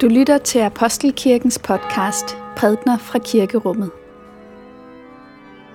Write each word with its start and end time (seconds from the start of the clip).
Du 0.00 0.08
lytter 0.08 0.38
til 0.38 0.58
Apostelkirkens 0.58 1.58
podcast 1.58 2.36
Prædner 2.56 2.98
fra 2.98 3.18
Kirkerummet. 3.18 3.90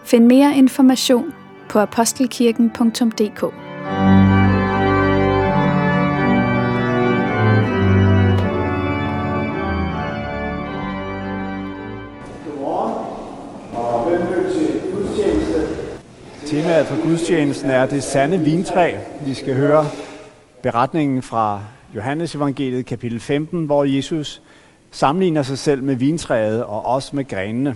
Find 0.03 0.25
mere 0.25 0.55
information 0.55 1.33
på 1.69 1.79
apostelkirken.dk. 1.79 3.53
Temaet 16.45 16.87
for 16.87 17.03
gudstjenesten 17.03 17.69
er 17.69 17.85
det 17.85 18.03
sande 18.03 18.39
vintræ. 18.39 18.95
Vi 19.25 19.33
skal 19.33 19.55
høre 19.55 19.85
beretningen 20.63 21.21
fra 21.21 21.61
Johannes 21.95 22.35
evangeliet 22.35 22.85
kapitel 22.85 23.19
15, 23.19 23.65
hvor 23.65 23.83
Jesus 23.83 24.41
sammenligner 24.91 25.43
sig 25.43 25.57
selv 25.57 25.83
med 25.83 25.95
vintræet 25.95 26.63
og 26.63 26.85
også 26.85 27.15
med 27.15 27.27
grenene. 27.27 27.75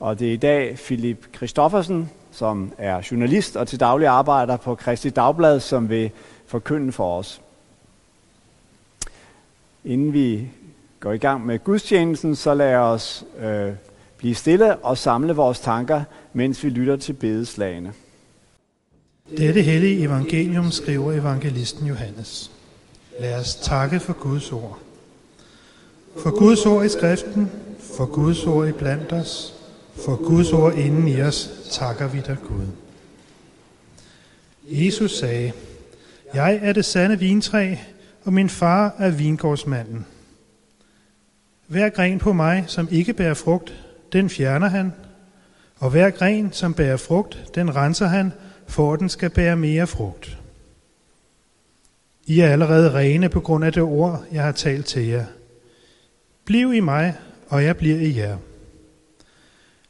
Og 0.00 0.18
det 0.18 0.28
er 0.28 0.32
i 0.32 0.36
dag 0.36 0.76
Philip 0.76 1.36
Christoffersen, 1.36 2.10
som 2.32 2.72
er 2.78 3.08
journalist 3.10 3.56
og 3.56 3.68
til 3.68 3.80
daglig 3.80 4.08
arbejder 4.08 4.56
på 4.56 4.74
Kristi 4.74 5.10
Dagblad, 5.10 5.60
som 5.60 5.88
vil 5.88 6.10
forkynde 6.46 6.92
for 6.92 7.18
os. 7.18 7.40
Inden 9.84 10.12
vi 10.12 10.48
går 11.00 11.12
i 11.12 11.18
gang 11.18 11.46
med 11.46 11.64
gudstjenesten, 11.64 12.36
så 12.36 12.54
lad 12.54 12.74
os 12.74 13.24
øh, 13.38 13.72
blive 14.18 14.34
stille 14.34 14.76
og 14.76 14.98
samle 14.98 15.32
vores 15.32 15.60
tanker, 15.60 16.02
mens 16.32 16.64
vi 16.64 16.68
lytter 16.68 16.96
til 16.96 17.12
bedeslagene. 17.12 17.92
Dette 19.36 19.62
hellige 19.62 20.04
evangelium 20.04 20.70
skriver 20.70 21.12
evangelisten 21.12 21.86
Johannes. 21.86 22.55
Lad 23.20 23.40
os 23.40 23.54
takke 23.54 24.00
for 24.00 24.12
Guds 24.12 24.52
ord. 24.52 24.78
For 26.22 26.38
Guds 26.38 26.66
ord 26.66 26.84
i 26.84 26.88
skriften, 26.88 27.50
for 27.96 28.06
Guds 28.06 28.46
ord 28.46 28.68
i 28.68 28.72
blandt 28.72 29.12
os, 29.12 29.54
for 30.04 30.16
Guds 30.16 30.52
ord 30.52 30.74
inden 30.74 31.08
i 31.08 31.22
os, 31.22 31.50
takker 31.70 32.08
vi 32.08 32.20
dig 32.20 32.36
Gud. 32.48 32.66
Jesus 34.64 35.18
sagde, 35.18 35.52
Jeg 36.34 36.60
er 36.62 36.72
det 36.72 36.84
sande 36.84 37.18
vintræ, 37.18 37.76
og 38.24 38.32
min 38.32 38.48
far 38.48 38.94
er 38.98 39.10
vingårdsmanden. 39.10 40.06
Hver 41.66 41.88
gren 41.88 42.18
på 42.18 42.32
mig, 42.32 42.64
som 42.66 42.88
ikke 42.90 43.12
bærer 43.12 43.34
frugt, 43.34 43.74
den 44.12 44.30
fjerner 44.30 44.68
han, 44.68 44.92
og 45.78 45.90
hver 45.90 46.10
gren, 46.10 46.52
som 46.52 46.74
bærer 46.74 46.96
frugt, 46.96 47.44
den 47.54 47.76
renser 47.76 48.06
han, 48.06 48.32
for 48.66 48.96
den 48.96 49.08
skal 49.08 49.30
bære 49.30 49.56
mere 49.56 49.86
frugt. 49.86 50.38
I 52.26 52.40
er 52.40 52.48
allerede 52.48 52.94
rene 52.94 53.28
på 53.28 53.40
grund 53.40 53.64
af 53.64 53.72
det 53.72 53.82
ord, 53.82 54.24
jeg 54.32 54.42
har 54.44 54.52
talt 54.52 54.86
til 54.86 55.06
jer. 55.06 55.24
Bliv 56.44 56.74
i 56.74 56.80
mig, 56.80 57.14
og 57.48 57.64
jeg 57.64 57.76
bliver 57.76 57.96
i 57.96 58.16
jer. 58.16 58.38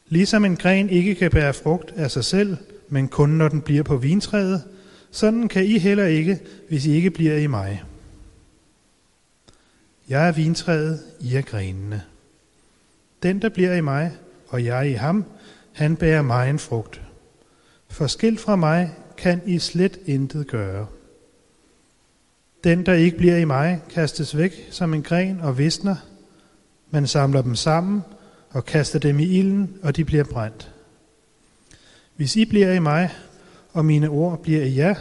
Ligesom 0.09 0.45
en 0.45 0.57
gren 0.57 0.91
ikke 0.91 1.15
kan 1.15 1.31
bære 1.31 1.55
frugt 1.55 1.93
af 1.97 2.11
sig 2.11 2.25
selv, 2.25 2.57
men 2.89 3.09
kun 3.09 3.29
når 3.29 3.49
den 3.49 3.61
bliver 3.61 3.83
på 3.83 3.97
vintræet, 3.97 4.63
sådan 5.11 5.49
kan 5.49 5.65
I 5.65 5.79
heller 5.79 6.07
ikke, 6.07 6.41
hvis 6.69 6.87
I 6.87 6.93
ikke 6.93 7.11
bliver 7.11 7.37
i 7.37 7.47
mig. 7.47 7.83
Jeg 10.09 10.29
er 10.29 10.33
vintræet, 10.33 11.01
I 11.21 11.35
er 11.35 11.43
grenene. 11.43 12.03
Den, 13.23 13.43
der 13.43 13.49
bliver 13.49 13.75
i 13.75 13.81
mig, 13.81 14.13
og 14.49 14.65
jeg 14.65 14.91
i 14.91 14.93
ham, 14.93 15.25
han 15.73 15.97
bærer 15.97 16.23
mig 16.23 16.51
en 16.51 16.59
frugt. 16.59 17.01
For 17.89 18.07
skilt 18.07 18.41
fra 18.41 18.57
mig 18.57 18.93
kan 19.17 19.41
I 19.47 19.59
slet 19.59 19.99
intet 20.07 20.47
gøre. 20.47 20.87
Den, 22.67 22.87
der 22.87 22.95
ikke 22.95 23.17
bliver 23.17 23.37
i 23.37 23.45
mig, 23.45 23.83
kastes 23.91 24.37
væk 24.37 24.69
som 24.71 24.95
en 24.95 25.03
gren 25.03 25.41
og 25.41 25.59
visner. 25.59 25.97
Man 26.91 27.07
samler 27.07 27.43
dem 27.43 27.55
sammen 27.55 28.03
og 28.51 28.65
kaster 28.65 28.99
dem 28.99 29.19
i 29.19 29.25
ilden, 29.25 29.79
og 29.83 29.97
de 29.97 30.05
bliver 30.05 30.25
brændt. 30.25 30.73
Hvis 32.17 32.37
I 32.37 32.45
bliver 32.45 32.73
i 32.73 32.79
mig, 32.79 33.15
og 33.73 33.85
mine 33.85 34.09
ord 34.09 34.43
bliver 34.43 34.63
i 34.63 34.77
jer, 34.77 34.95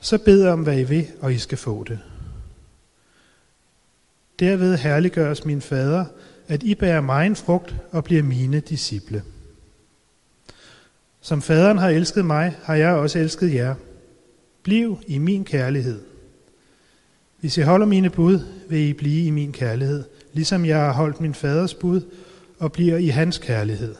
så 0.00 0.18
bed 0.18 0.46
om, 0.46 0.62
hvad 0.62 0.78
I 0.78 0.82
vil, 0.82 1.06
og 1.20 1.32
I 1.32 1.38
skal 1.38 1.58
få 1.58 1.84
det. 1.84 1.98
Derved 4.38 4.76
herliggøres 4.76 5.44
min 5.44 5.60
fader, 5.60 6.04
at 6.48 6.62
I 6.62 6.74
bærer 6.74 7.00
mig 7.00 7.26
en 7.26 7.36
frugt 7.36 7.74
og 7.90 8.04
bliver 8.04 8.22
mine 8.22 8.60
disciple. 8.60 9.22
Som 11.20 11.42
faderen 11.42 11.78
har 11.78 11.88
elsket 11.88 12.24
mig, 12.24 12.56
har 12.62 12.74
jeg 12.74 12.94
også 12.94 13.18
elsket 13.18 13.54
jer. 13.54 13.74
Bliv 14.62 14.98
i 15.06 15.18
min 15.18 15.44
kærlighed. 15.44 16.11
Hvis 17.42 17.58
I 17.58 17.60
holder 17.60 17.86
mine 17.86 18.10
bud, 18.10 18.40
vil 18.68 18.78
I 18.78 18.92
blive 18.92 19.26
i 19.26 19.30
min 19.30 19.52
kærlighed, 19.52 20.04
ligesom 20.32 20.64
jeg 20.64 20.76
har 20.76 20.92
holdt 20.92 21.20
min 21.20 21.34
faders 21.34 21.74
bud 21.74 22.00
og 22.58 22.72
bliver 22.72 22.96
i 22.96 23.06
hans 23.06 23.38
kærlighed. 23.38 23.94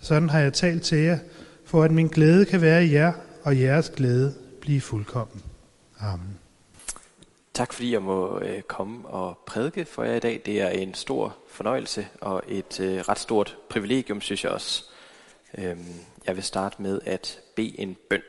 Sådan 0.00 0.28
har 0.28 0.40
jeg 0.40 0.52
talt 0.52 0.82
til 0.82 0.98
jer, 0.98 1.18
for 1.64 1.82
at 1.82 1.90
min 1.90 2.08
glæde 2.08 2.44
kan 2.44 2.60
være 2.60 2.84
i 2.86 2.92
jer, 2.92 3.12
og 3.42 3.60
jeres 3.60 3.90
glæde 3.90 4.34
blive 4.60 4.80
fuldkommen. 4.80 5.42
Amen. 5.98 6.38
Tak 7.54 7.72
fordi 7.72 7.92
jeg 7.92 8.02
må 8.02 8.40
øh, 8.40 8.62
komme 8.62 9.08
og 9.08 9.38
prædike 9.46 9.84
for 9.84 10.04
jer 10.04 10.14
i 10.14 10.20
dag. 10.20 10.42
Det 10.46 10.60
er 10.60 10.68
en 10.68 10.94
stor 10.94 11.36
fornøjelse 11.48 12.06
og 12.20 12.42
et 12.48 12.80
øh, 12.80 12.98
ret 13.00 13.18
stort 13.18 13.56
privilegium, 13.70 14.20
synes 14.20 14.44
jeg 14.44 14.52
også. 14.52 14.84
Øhm, 15.58 15.94
jeg 16.26 16.36
vil 16.36 16.44
starte 16.44 16.82
med 16.82 17.00
at 17.06 17.40
bede 17.56 17.80
en 17.80 17.96
bøn. 18.10 18.22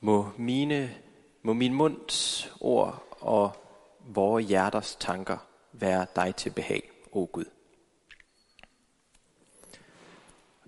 Må 0.00 0.30
mine, 0.36 0.90
må 1.42 1.52
min 1.52 1.74
munds 1.74 2.50
ord 2.60 3.16
og 3.20 3.52
vores 4.00 4.46
hjerters 4.46 4.96
tanker 5.00 5.38
være 5.72 6.06
dig 6.16 6.34
til 6.36 6.50
behag, 6.50 6.90
o 7.12 7.28
Gud. 7.32 7.44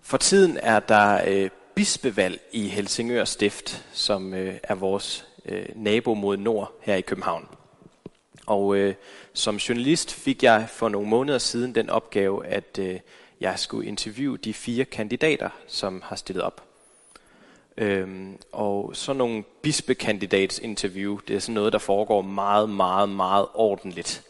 For 0.03 0.17
tiden 0.17 0.57
er 0.57 0.81
der 0.81 1.23
øh, 1.27 1.51
bispevalg 1.75 2.41
i 2.53 2.69
Helsingør 2.69 3.25
Stift, 3.25 3.85
som 3.93 4.35
øh, 4.35 4.59
er 4.63 4.75
vores 4.75 5.27
øh, 5.45 5.67
nabo 5.75 6.15
mod 6.15 6.37
nord 6.37 6.73
her 6.81 6.95
i 6.95 7.01
København. 7.01 7.49
Og 8.47 8.77
øh, 8.77 8.95
som 9.33 9.57
journalist 9.57 10.13
fik 10.13 10.43
jeg 10.43 10.69
for 10.69 10.89
nogle 10.89 11.09
måneder 11.09 11.39
siden 11.39 11.75
den 11.75 11.91
opgave, 11.91 12.47
at 12.47 12.79
øh, 12.79 13.01
jeg 13.41 13.59
skulle 13.59 13.89
interviewe 13.89 14.39
de 14.39 14.55
fire 14.55 14.85
kandidater, 14.85 15.51
som 15.67 16.03
har 16.05 16.17
stillet 16.17 16.45
op. 16.45 16.70
Øhm, 17.77 18.39
og 18.53 18.91
så 18.95 19.13
nogle 19.13 19.43
bispekandidatsinterview, 19.63 21.19
det 21.29 21.37
er 21.37 21.41
sådan 21.41 21.55
noget, 21.55 21.73
der 21.73 21.79
foregår 21.79 22.23
meget, 22.23 22.71
meget, 22.71 23.09
meget 23.09 23.47
ordentligt. 23.55 24.23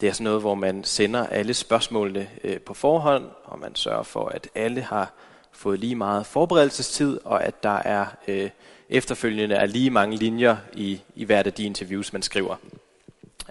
Det 0.00 0.08
er 0.08 0.12
sådan 0.12 0.24
noget, 0.24 0.40
hvor 0.40 0.54
man 0.54 0.84
sender 0.84 1.26
alle 1.26 1.54
spørgsmålene 1.54 2.28
øh, 2.44 2.60
på 2.60 2.74
forhånd, 2.74 3.24
og 3.44 3.58
man 3.58 3.74
sørger 3.74 4.02
for, 4.02 4.28
at 4.28 4.48
alle 4.54 4.80
har 4.80 5.12
fået 5.52 5.78
lige 5.78 5.94
meget 5.94 6.26
forberedelsestid, 6.26 7.20
og 7.24 7.44
at 7.44 7.62
der 7.62 7.76
er 7.76 8.06
øh, 8.28 8.50
efterfølgende 8.88 9.54
er 9.54 9.66
lige 9.66 9.90
mange 9.90 10.16
linjer 10.16 10.56
i, 10.74 11.00
i 11.14 11.24
hvert 11.24 11.46
af 11.46 11.52
de 11.52 11.64
interviews, 11.64 12.12
man 12.12 12.22
skriver. 12.22 12.56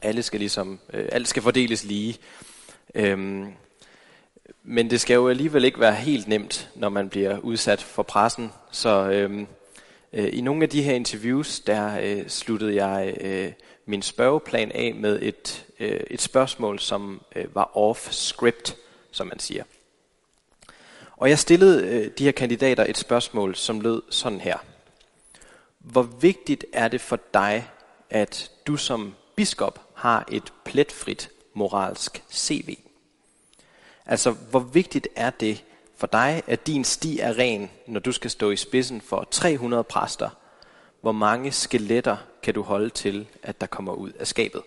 Alle 0.01 0.23
skal 0.23 0.39
ligesom, 0.39 0.79
øh, 0.94 1.09
alt 1.11 1.27
skal 1.27 1.44
fordeles 1.44 1.83
lige. 1.83 2.17
Øhm, 2.95 3.53
men 4.63 4.89
det 4.89 5.01
skal 5.01 5.13
jo 5.13 5.29
alligevel 5.29 5.66
ikke 5.66 5.79
være 5.79 5.95
helt 5.95 6.28
nemt, 6.28 6.69
når 6.75 6.89
man 6.89 7.09
bliver 7.09 7.39
udsat 7.39 7.81
for 7.81 8.03
pressen. 8.03 8.51
Så 8.72 9.09
øhm, 9.09 9.47
øh, 10.13 10.29
i 10.34 10.41
nogle 10.41 10.63
af 10.63 10.69
de 10.69 10.81
her 10.81 10.94
interviews, 10.94 11.59
der 11.59 12.00
øh, 12.01 12.28
sluttede 12.28 12.85
jeg 12.85 13.17
øh, 13.22 13.51
min 13.85 14.01
spørgeplan 14.01 14.72
af 14.72 14.95
med 14.95 15.19
et, 15.22 15.66
øh, 15.79 16.00
et 16.09 16.22
spørgsmål, 16.22 16.79
som 16.79 17.22
øh, 17.35 17.56
var 17.56 17.72
off-script, 17.78 18.75
som 19.12 19.28
man 19.28 19.39
siger. 19.39 19.63
Og 21.18 21.29
jeg 21.29 21.39
stillede 21.39 21.88
øh, 21.88 22.12
de 22.18 22.23
her 22.23 22.31
kandidater 22.31 22.86
et 22.89 22.98
spørgsmål, 22.98 23.56
som 23.56 23.81
lød 23.81 24.01
sådan 24.09 24.42
her. 24.42 24.57
Hvor 25.80 26.03
vigtigt 26.03 26.65
er 26.74 26.88
det 26.88 27.01
for 27.01 27.19
dig, 27.33 27.69
at 28.09 28.51
du 28.68 28.77
som 28.77 29.15
biskop 29.36 29.81
har 29.94 30.25
et 30.31 30.53
pletfrit 30.65 31.30
moralsk 31.53 32.24
CV? 32.31 32.77
Altså, 34.12 34.31
hvor 34.31 34.60
vigtigt 34.60 35.08
er 35.16 35.30
det 35.30 35.63
for 35.98 36.08
dig, 36.08 36.44
at 36.48 36.68
din 36.68 36.84
sti 36.84 37.19
er 37.19 37.38
ren, 37.38 37.69
når 37.88 38.00
du 38.00 38.12
skal 38.12 38.31
stå 38.31 38.52
i 38.52 38.56
spidsen 38.56 39.02
for 39.02 39.28
300 39.31 39.84
præster? 39.84 40.30
Hvor 41.02 41.12
mange 41.12 41.52
skeletter 41.52 42.18
kan 42.44 42.54
du 42.54 42.62
holde 42.62 42.90
til, 42.90 43.28
at 43.44 43.62
der 43.62 43.68
kommer 43.68 43.94
ud 43.94 44.12
af 44.12 44.28
skabet? 44.28 44.62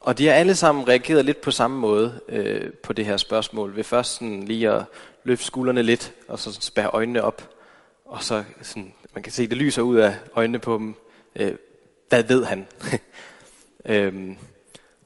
Og 0.00 0.18
de 0.18 0.26
har 0.26 0.34
alle 0.34 0.54
sammen 0.54 0.88
reageret 0.88 1.24
lidt 1.24 1.40
på 1.40 1.50
samme 1.50 1.78
måde 1.78 2.20
øh, 2.28 2.72
på 2.72 2.92
det 2.92 3.06
her 3.06 3.16
spørgsmål. 3.16 3.76
Ved 3.76 3.84
først 3.84 4.14
sådan 4.14 4.42
lige 4.42 4.70
at 4.70 4.84
løfte 5.24 5.44
skuldrene 5.44 5.82
lidt, 5.82 6.12
og 6.28 6.38
så 6.38 6.52
spærre 6.60 6.90
øjnene 6.90 7.22
op. 7.22 7.50
Og 8.04 8.22
så 8.22 8.44
sådan, 8.62 8.94
man 9.14 9.22
kan 9.22 9.32
se, 9.32 9.46
det 9.46 9.56
lyser 9.56 9.82
ud 9.82 9.96
af 9.96 10.16
øjnene 10.34 10.58
på 10.58 10.78
dem. 10.78 10.94
Øh, 11.36 11.54
hvad 12.08 12.22
ved 12.22 12.44
han? 12.44 12.66
øhm, 13.84 14.38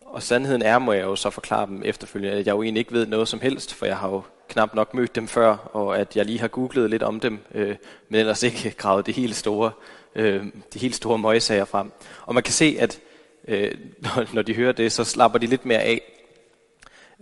og 0.09 0.23
sandheden 0.23 0.63
er, 0.63 0.79
må 0.79 0.93
jeg 0.93 1.05
jo 1.05 1.17
så 1.17 1.31
forklare 1.31 1.67
dem 1.67 1.83
efterfølgende, 1.85 2.39
at 2.39 2.47
jeg 2.47 2.53
jo 2.53 2.63
egentlig 2.63 2.81
ikke 2.81 2.93
ved 2.93 3.07
noget 3.07 3.29
som 3.29 3.41
helst, 3.41 3.75
for 3.75 3.87
jeg 3.87 3.97
har 3.97 4.09
jo 4.09 4.23
knap 4.49 4.75
nok 4.75 4.95
mødt 4.95 5.15
dem 5.15 5.29
før, 5.29 5.57
og 5.57 5.99
at 5.99 6.17
jeg 6.17 6.25
lige 6.25 6.41
har 6.41 6.49
googlet 6.49 6.91
lidt 6.91 7.03
om 7.03 7.21
dem, 7.21 7.39
øh, 7.55 7.77
men 8.09 8.21
ellers 8.21 8.43
ikke 8.43 8.71
gravet 8.79 9.07
det 9.07 9.15
helt 9.15 9.37
store 9.37 9.71
øh, 10.17 10.47
de 10.75 10.79
helt 10.79 10.95
store 10.95 11.19
møgsager 11.19 11.65
frem. 11.65 11.93
Og 12.27 12.35
man 12.35 12.43
kan 12.43 12.53
se, 12.53 12.77
at 12.79 13.01
øh, 13.49 13.73
når, 13.99 14.27
når 14.35 14.43
de 14.43 14.55
hører 14.55 14.73
det, 14.73 14.93
så 14.93 15.05
slapper 15.05 15.39
de 15.39 15.47
lidt 15.47 15.67
mere 15.67 15.83
af. 15.83 16.13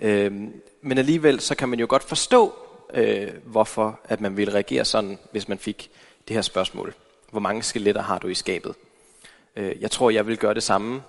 Øh, 0.03 0.33
men 0.83 0.99
alligevel, 0.99 1.41
så 1.41 1.55
kan 1.55 1.69
man 1.69 1.81
jo 1.81 1.87
godt 1.89 2.03
forstå, 2.03 2.55
øh, 2.95 3.31
hvorfor 3.45 4.01
at 4.05 4.21
man 4.21 4.37
ville 4.37 4.55
reagere 4.55 4.85
sådan, 4.85 5.19
hvis 5.33 5.49
man 5.49 5.59
fik 5.59 5.91
det 6.29 6.35
her 6.37 6.43
spørgsmål. 6.43 6.95
Hvor 7.31 7.41
mange 7.41 7.63
skeletter 7.63 8.03
har 8.03 8.19
du 8.19 8.29
i 8.29 8.35
skabet? 8.35 8.75
Øh, 9.57 9.81
jeg 9.81 9.91
tror, 9.91 10.11
jeg 10.11 10.27
vil 10.27 10.39
gøre 10.39 10.55
det 10.55 10.63
samme, 10.63 11.03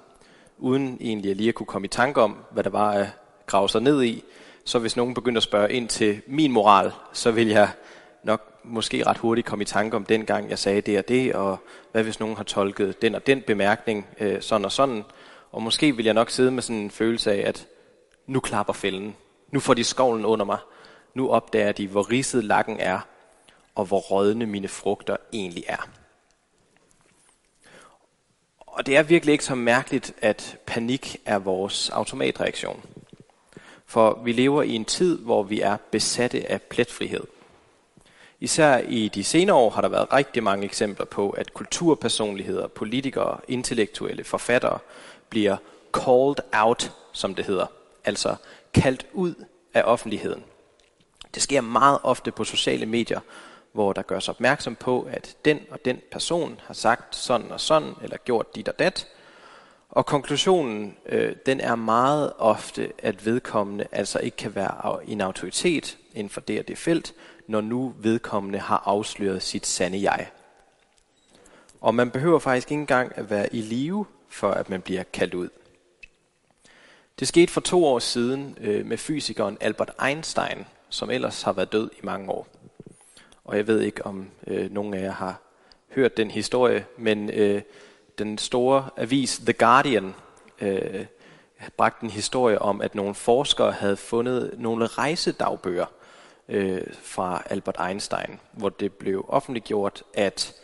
uden 0.57 0.97
egentlig 1.01 1.35
lige 1.35 1.49
at 1.49 1.55
kunne 1.55 1.67
komme 1.67 1.85
i 1.85 1.89
tanke 1.89 2.21
om, 2.21 2.37
hvad 2.51 2.63
der 2.63 2.69
var 2.69 2.91
at 2.91 3.07
grave 3.45 3.69
sig 3.69 3.81
ned 3.81 4.03
i. 4.03 4.23
Så 4.65 4.79
hvis 4.79 4.97
nogen 4.97 5.13
begynder 5.13 5.39
at 5.39 5.43
spørge 5.43 5.73
ind 5.73 5.87
til 5.87 6.21
min 6.27 6.51
moral, 6.51 6.91
så 7.13 7.31
vil 7.31 7.47
jeg 7.47 7.69
nok 8.23 8.41
måske 8.63 9.05
ret 9.05 9.17
hurtigt 9.17 9.47
komme 9.47 9.61
i 9.61 9.65
tanke 9.65 9.95
om 9.95 10.05
den 10.05 10.25
gang, 10.25 10.49
jeg 10.49 10.59
sagde 10.59 10.81
det 10.81 10.97
og 10.97 11.07
det, 11.07 11.33
og 11.35 11.57
hvad 11.91 12.03
hvis 12.03 12.19
nogen 12.19 12.35
har 12.35 12.43
tolket 12.43 13.01
den 13.01 13.15
og 13.15 13.27
den 13.27 13.41
bemærkning 13.41 14.07
øh, 14.19 14.41
sådan 14.41 14.65
og 14.65 14.71
sådan. 14.71 15.03
Og 15.51 15.63
måske 15.63 15.95
vil 15.95 16.05
jeg 16.05 16.13
nok 16.13 16.29
sidde 16.29 16.51
med 16.51 16.63
sådan 16.63 16.81
en 16.81 16.91
følelse 16.91 17.31
af, 17.31 17.47
at 17.47 17.67
nu 18.27 18.39
klapper 18.39 18.73
fælden. 18.73 19.15
Nu 19.51 19.59
får 19.59 19.73
de 19.73 19.83
skovlen 19.83 20.25
under 20.25 20.45
mig. 20.45 20.57
Nu 21.13 21.29
opdager 21.29 21.71
de, 21.71 21.87
hvor 21.87 22.11
ridset 22.11 22.43
lakken 22.43 22.79
er, 22.79 22.99
og 23.75 23.85
hvor 23.85 23.99
rådne 23.99 24.45
mine 24.45 24.67
frugter 24.67 25.17
egentlig 25.33 25.63
er. 25.67 25.89
Og 28.75 28.86
det 28.86 28.98
er 28.98 29.04
virkelig 29.04 29.31
ikke 29.31 29.45
så 29.45 29.56
mærkeligt, 29.56 30.13
at 30.22 30.57
panik 30.66 31.18
er 31.25 31.39
vores 31.39 31.89
automatreaktion. 31.89 32.83
For 33.86 34.22
vi 34.24 34.31
lever 34.31 34.63
i 34.63 34.74
en 34.74 34.86
tid, 34.86 35.19
hvor 35.19 35.44
vi 35.44 35.62
er 35.62 35.77
besatte 35.92 36.51
af 36.51 36.62
pletfrihed. 36.62 37.24
Især 38.39 38.77
i 38.77 39.07
de 39.07 39.24
senere 39.24 39.56
år 39.56 39.69
har 39.69 39.81
der 39.81 39.89
været 39.89 40.13
rigtig 40.13 40.44
mange 40.44 40.66
eksempler 40.66 41.06
på, 41.06 41.30
at 41.30 41.54
kulturpersonligheder, 41.54 42.68
politikere, 42.68 43.39
intellektuelle, 43.48 44.24
forfattere 44.24 44.80
bliver 45.30 45.57
called 45.94 46.38
out, 46.54 46.92
som 47.12 47.36
det 47.36 47.45
hedder. 47.45 47.66
Altså 48.06 48.36
kaldt 48.74 49.06
ud 49.13 49.33
af 49.74 49.81
offentligheden. 49.86 50.44
Det 51.36 51.44
sker 51.44 51.62
meget 51.62 52.00
ofte 52.04 52.31
på 52.31 52.44
sociale 52.44 52.86
medier, 52.86 53.19
hvor 53.75 53.94
der 53.94 54.01
gørs 54.01 54.30
opmærksom 54.30 54.75
på, 54.75 55.01
at 55.01 55.36
den 55.45 55.60
og 55.72 55.86
den 55.86 56.00
person 56.12 56.60
har 56.63 56.74
sagt 56.74 57.16
sådan 57.16 57.51
og 57.51 57.60
sådan, 57.60 57.94
eller 58.01 58.18
gjort 58.18 58.56
dit 58.56 58.69
og 58.69 58.80
dat. 58.80 59.07
Og 59.89 60.06
konklusionen, 60.06 60.98
øh, 61.06 61.36
den 61.45 61.60
er 61.60 61.75
meget 61.75 62.33
ofte, 62.38 62.92
at 62.98 63.25
vedkommende 63.25 63.86
altså 63.92 64.19
ikke 64.19 64.38
kan 64.38 64.56
være 64.56 65.10
en 65.10 65.22
autoritet 65.22 65.98
inden 66.13 66.30
for 66.30 66.42
det 66.42 66.60
og 66.60 66.68
det 66.68 66.77
felt, 66.77 67.13
når 67.48 67.62
nu 67.62 67.94
vedkommende 67.98 68.60
har 68.60 68.83
afsløret 68.86 69.44
sit 69.44 69.66
sande 69.66 70.12
jeg. 70.12 70.30
Og 71.81 71.95
man 71.95 72.12
behøver 72.12 72.39
faktisk 72.39 72.72
ikke 72.72 72.81
engang 72.81 73.12
at 73.16 73.30
være 73.30 73.56
i 73.56 73.62
live, 73.62 74.06
for 74.30 74.51
at 74.51 74.69
man 74.69 74.81
bliver 74.81 75.04
kaldt 75.04 75.33
ud. 75.33 75.50
Det 77.19 77.27
skete 77.27 77.51
for 77.51 77.62
to 77.62 77.86
år 77.86 78.00
siden 78.00 78.57
øh, 78.62 78.86
med 78.86 78.98
fysikeren 78.98 79.57
Albert 79.62 79.92
Einstein, 80.07 80.66
som 80.89 81.10
ellers 81.10 81.42
har 81.42 81.54
været 81.54 81.72
død 81.72 81.89
i 81.98 82.00
mange 82.04 82.31
år. 82.31 82.48
Og 83.45 83.57
jeg 83.57 83.68
ved 83.68 83.81
ikke, 83.81 84.06
om 84.06 84.30
øh, 84.47 84.71
nogen 84.71 84.94
af 84.94 85.01
jer 85.01 85.12
har 85.12 85.42
hørt 85.89 86.18
den 86.18 86.31
historie, 86.31 86.86
men 86.97 87.30
øh, 87.30 87.62
den 88.18 88.38
store 88.38 88.89
avis 88.97 89.38
The 89.38 89.53
Guardian 89.53 90.15
øh, 90.62 91.06
bragte 91.77 92.03
en 92.03 92.09
historie 92.09 92.62
om, 92.62 92.81
at 92.81 92.95
nogle 92.95 93.15
forskere 93.15 93.71
havde 93.71 93.97
fundet 93.97 94.53
nogle 94.57 94.88
rejsedagbøger 94.88 95.86
øh, 96.50 96.81
fra 97.01 97.44
Albert 97.45 97.77
Einstein, 97.88 98.39
hvor 98.51 98.69
det 98.69 98.94
blev 98.94 99.25
offentliggjort, 99.27 100.03
at 100.13 100.56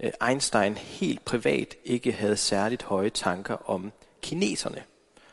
øh, 0.00 0.10
Einstein 0.28 0.76
helt 0.76 1.24
privat 1.24 1.74
ikke 1.84 2.12
havde 2.12 2.36
særligt 2.36 2.82
høje 2.82 3.10
tanker 3.10 3.70
om 3.70 3.92
kineserne, 4.22 4.82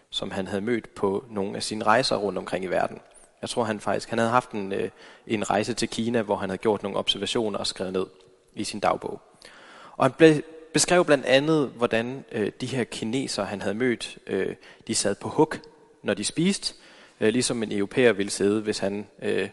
som 0.09 0.31
han 0.31 0.47
havde 0.47 0.61
mødt 0.61 0.95
på 0.95 1.25
nogle 1.29 1.55
af 1.55 1.63
sine 1.63 1.83
rejser 1.83 2.15
rundt 2.15 2.37
omkring 2.37 2.63
i 2.65 2.67
verden. 2.67 2.99
Jeg 3.41 3.49
tror 3.49 3.63
han 3.63 3.79
faktisk, 3.79 4.09
han 4.09 4.19
havde 4.19 4.31
haft 4.31 4.51
en, 4.51 4.71
øh, 4.71 4.89
en 5.27 5.49
rejse 5.49 5.73
til 5.73 5.89
Kina, 5.89 6.21
hvor 6.21 6.35
han 6.35 6.49
havde 6.49 6.57
gjort 6.57 6.83
nogle 6.83 6.97
observationer 6.97 7.59
og 7.59 7.67
skrevet 7.67 7.93
ned 7.93 8.05
i 8.55 8.63
sin 8.63 8.79
dagbog. 8.79 9.21
Og 9.97 10.05
han 10.05 10.11
ble, 10.11 10.43
beskrev 10.73 11.05
blandt 11.05 11.25
andet, 11.25 11.71
hvordan 11.75 12.25
øh, 12.31 12.51
de 12.61 12.65
her 12.65 12.83
kinesere, 12.83 13.45
han 13.45 13.61
havde 13.61 13.75
mødt, 13.75 14.17
øh, 14.27 14.55
de 14.87 14.95
sad 14.95 15.15
på 15.15 15.29
huk, 15.29 15.59
når 16.03 16.13
de 16.13 16.23
spiste, 16.23 16.73
øh, 17.19 17.29
ligesom 17.29 17.63
en 17.63 17.71
europæer 17.71 18.13
ville 18.13 18.29
sidde, 18.29 18.61
hvis 18.61 18.79
han 18.79 19.07
øh, 19.21 19.49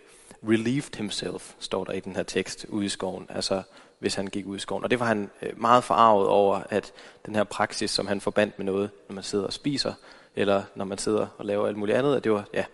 relieved 0.49 0.97
himself, 0.97 1.55
står 1.59 1.85
der 1.85 1.93
i 1.93 2.01
den 2.01 2.17
her 2.17 2.23
tekst, 2.23 2.67
ude 2.69 2.87
i 2.87 2.89
skoven. 2.89 3.27
Altså 3.29 3.63
hvis 3.99 4.15
han 4.15 4.27
gik 4.27 4.47
ud 4.47 4.57
i 4.57 4.61
skoven. 4.61 4.85
Og 4.85 4.91
det 4.91 5.01
var 5.01 5.07
han 5.07 5.31
øh, 5.43 5.61
meget 5.61 5.85
forarvet 5.85 6.27
over, 6.27 6.61
at 6.71 6.93
den 7.27 7.35
her 7.35 7.45
praksis, 7.45 7.91
som 7.91 8.07
han 8.07 8.21
forbandt 8.21 8.59
med 8.59 8.67
noget, 8.67 8.91
når 9.09 9.15
man 9.15 9.25
sidder 9.25 9.45
og 9.45 9.53
spiser, 9.53 9.93
eller 10.37 10.63
når 10.75 10.85
man 10.85 10.99
sidder 10.99 11.27
og 11.39 11.45
laver 11.45 11.67
alt 11.67 11.77
muligt 11.77 11.99
andet, 11.99 12.17
at 12.17 12.25
det 12.25 12.33
var, 12.33 12.45
ja, 12.55 12.65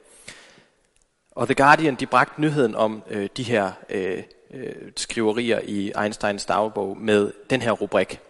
og 1.35 1.47
The 1.47 1.55
Guardian, 1.55 1.95
de 1.95 2.07
bragte 2.07 2.41
nyheden 2.41 2.75
om 2.75 3.03
øh, 3.11 3.29
de 3.37 3.43
her 3.43 3.73
øh, 3.89 4.23
øh, 4.51 4.75
skriverier 4.97 5.61
i 5.65 5.93
Einsteins 6.03 6.45
dagbog 6.45 6.97
med 6.97 7.33
den 7.51 7.63
her 7.63 7.73
rubrik. 7.73 8.21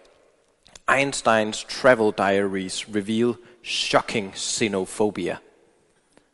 Einsteins 0.97 1.65
travel 1.69 2.13
diaries 2.17 2.87
reveal 2.95 3.33
shocking 3.63 4.33
xenophobia. 4.35 5.37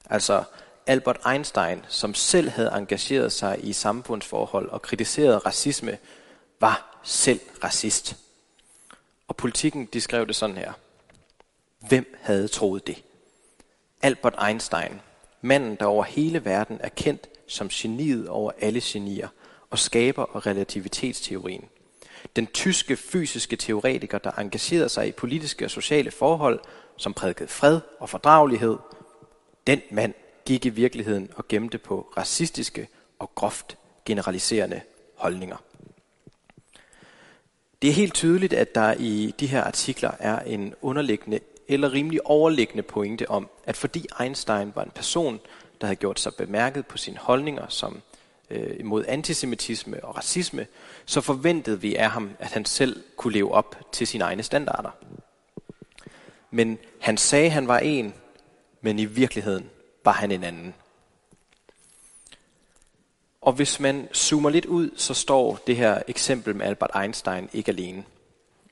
Altså 0.10 0.44
Albert 0.88 1.20
Einstein, 1.32 1.86
som 1.88 2.14
selv 2.14 2.50
havde 2.50 2.72
engageret 2.74 3.32
sig 3.32 3.60
i 3.64 3.74
samfundsforhold 3.74 4.70
og 4.70 4.82
kritiseret 4.82 5.46
racisme, 5.46 5.98
var 6.60 7.00
selv 7.04 7.40
racist. 7.64 8.18
Og 9.28 9.36
politikken, 9.36 9.86
de 9.86 10.02
skrev 10.02 10.28
det 10.28 10.36
sådan 10.36 10.58
her. 10.58 10.74
Hvem 11.88 12.18
havde 12.22 12.48
troet 12.48 12.88
det? 12.88 13.04
Albert 14.02 14.36
Einstein, 14.48 15.02
Manden, 15.42 15.76
der 15.76 15.86
over 15.86 16.04
hele 16.04 16.46
verden 16.46 16.78
er 16.80 16.90
kendt 16.90 17.30
som 17.48 17.68
geniet 17.70 18.30
over 18.30 18.52
alle 18.62 18.82
genier 18.84 19.28
og 19.70 19.80
skaber 19.80 20.24
og 20.24 20.46
relativitetsteorien. 20.46 21.66
Den 22.36 22.48
tyske 22.48 22.96
fysiske 22.96 23.56
teoretiker, 23.56 24.18
der 24.18 24.32
engagerede 24.32 24.90
sig 24.90 25.08
i 25.08 25.12
politiske 25.12 25.66
og 25.66 25.72
sociale 25.72 26.12
forhold, 26.12 26.60
som 26.98 27.14
prædikede 27.14 27.48
fred 27.48 27.82
og 28.00 28.10
fordragelighed. 28.10 28.78
Den 29.68 29.82
mand 29.92 30.14
gik 30.46 30.66
i 30.66 30.70
virkeligheden 30.70 31.30
og 31.36 31.48
gemte 31.48 31.78
på 31.78 32.14
racistiske 32.18 32.88
og 33.20 33.32
groft 33.36 33.78
generaliserende 34.06 34.82
holdninger. 35.16 35.58
Det 37.82 37.90
er 37.90 37.94
helt 37.94 38.14
tydeligt, 38.14 38.54
at 38.54 38.76
der 38.76 38.94
i 38.94 39.34
de 39.40 39.48
her 39.48 39.64
artikler 39.64 40.12
er 40.20 40.40
en 40.40 40.74
underliggende 40.82 41.40
eller 41.70 41.94
rimelig 41.94 42.26
overliggende 42.26 42.84
pointe 42.84 43.30
om, 43.30 43.50
at 43.66 43.78
fordi 43.78 44.06
Einstein 44.22 44.72
var 44.76 44.84
en 44.84 44.92
person, 44.96 45.40
der 45.82 45.88
havde 45.88 45.96
gjort 45.96 46.20
sig 46.20 46.36
bemærket 46.36 46.86
på 46.86 46.98
sine 46.98 47.18
holdninger 47.18 47.66
som 47.68 48.02
øh, 48.50 48.80
imod 48.80 49.06
antisemitisme 49.08 50.04
og 50.04 50.18
racisme, 50.18 50.68
så 51.06 51.22
forventede 51.22 51.82
vi 51.82 51.96
af 51.96 52.10
ham, 52.10 52.32
at 52.40 52.52
han 52.52 52.66
selv 52.66 53.04
kunne 53.16 53.34
leve 53.34 53.52
op 53.52 53.76
til 53.92 54.08
sine 54.08 54.24
egne 54.24 54.44
standarder. 54.44 54.92
Men 56.52 56.78
han 57.00 57.18
sagde, 57.18 57.46
at 57.46 57.52
han 57.52 57.68
var 57.68 57.80
en, 57.80 58.14
men 58.82 59.00
i 59.00 59.06
virkeligheden 59.06 59.70
var 60.06 60.12
han 60.12 60.32
en 60.32 60.44
anden. 60.44 60.74
Og 63.42 63.54
hvis 63.54 63.80
man 63.80 64.08
zoomer 64.14 64.50
lidt 64.50 64.66
ud, 64.66 64.90
så 64.96 65.14
står 65.14 65.60
det 65.68 65.76
her 65.76 66.02
eksempel 66.08 66.56
med 66.56 66.66
Albert 66.66 66.92
Einstein 67.02 67.50
ikke 67.54 67.72
alene. 67.72 68.04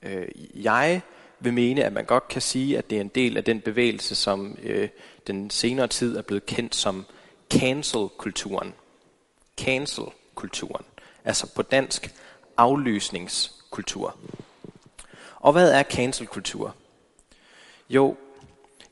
Øh, 0.01 0.27
jeg 0.53 1.01
vil 1.39 1.53
mene, 1.53 1.83
at 1.83 1.93
man 1.93 2.05
godt 2.05 2.27
kan 2.27 2.41
sige, 2.41 2.77
at 2.77 2.89
det 2.89 2.95
er 2.95 3.01
en 3.01 3.07
del 3.07 3.37
af 3.37 3.43
den 3.43 3.61
bevægelse, 3.61 4.15
som 4.15 4.57
øh, 4.63 4.89
den 5.27 5.49
senere 5.49 5.87
tid 5.87 6.17
er 6.17 6.21
blevet 6.21 6.45
kendt 6.45 6.75
som 6.75 7.05
cancel-kulturen. 7.53 8.73
Cancel-kulturen. 9.61 10.85
Altså 11.25 11.53
på 11.55 11.61
dansk 11.61 12.13
aflysningskultur. 12.57 14.17
Og 15.35 15.51
hvad 15.51 15.71
er 15.71 15.83
cancel-kultur? 15.83 16.75
Jo, 17.89 18.15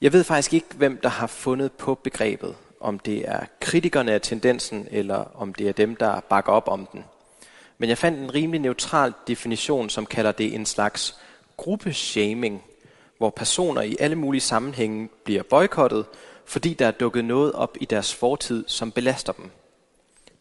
jeg 0.02 0.14
ved 0.14 0.24
faktisk 0.24 0.54
ikke, 0.54 0.68
hvem 0.76 0.98
der 0.98 1.10
har 1.10 1.28
fundet 1.28 1.72
på 1.72 1.96
begrebet. 1.96 2.56
Om 2.80 3.00
det 3.00 3.30
er 3.30 3.46
kritikerne 3.60 4.12
af 4.12 4.22
tendensen, 4.22 4.88
eller 4.92 5.16
om 5.36 5.54
det 5.54 5.70
er 5.70 5.74
dem, 5.74 5.96
der 5.96 6.20
bakker 6.20 6.52
op 6.52 6.68
om 6.68 6.88
den. 6.92 7.04
Men 7.78 7.90
jeg 7.90 7.98
fandt 7.98 8.20
en 8.20 8.34
rimelig 8.34 8.62
neutral 8.62 9.14
definition, 9.28 9.90
som 9.90 10.06
kalder 10.06 10.32
det 10.32 10.56
en 10.56 10.66
slags 10.66 11.20
gruppeshaming, 11.58 12.64
hvor 13.18 13.30
personer 13.30 13.82
i 13.82 13.96
alle 14.00 14.16
mulige 14.16 14.42
sammenhænge 14.42 15.10
bliver 15.24 15.44
boykottet, 15.44 16.06
fordi 16.46 16.74
der 16.74 16.88
er 16.88 16.92
dukket 16.92 17.26
noget 17.26 17.52
op 17.52 17.78
i 17.82 17.86
deres 17.86 18.14
fortid, 18.14 18.64
som 18.68 18.92
belaster 18.92 19.34
dem. 19.34 19.52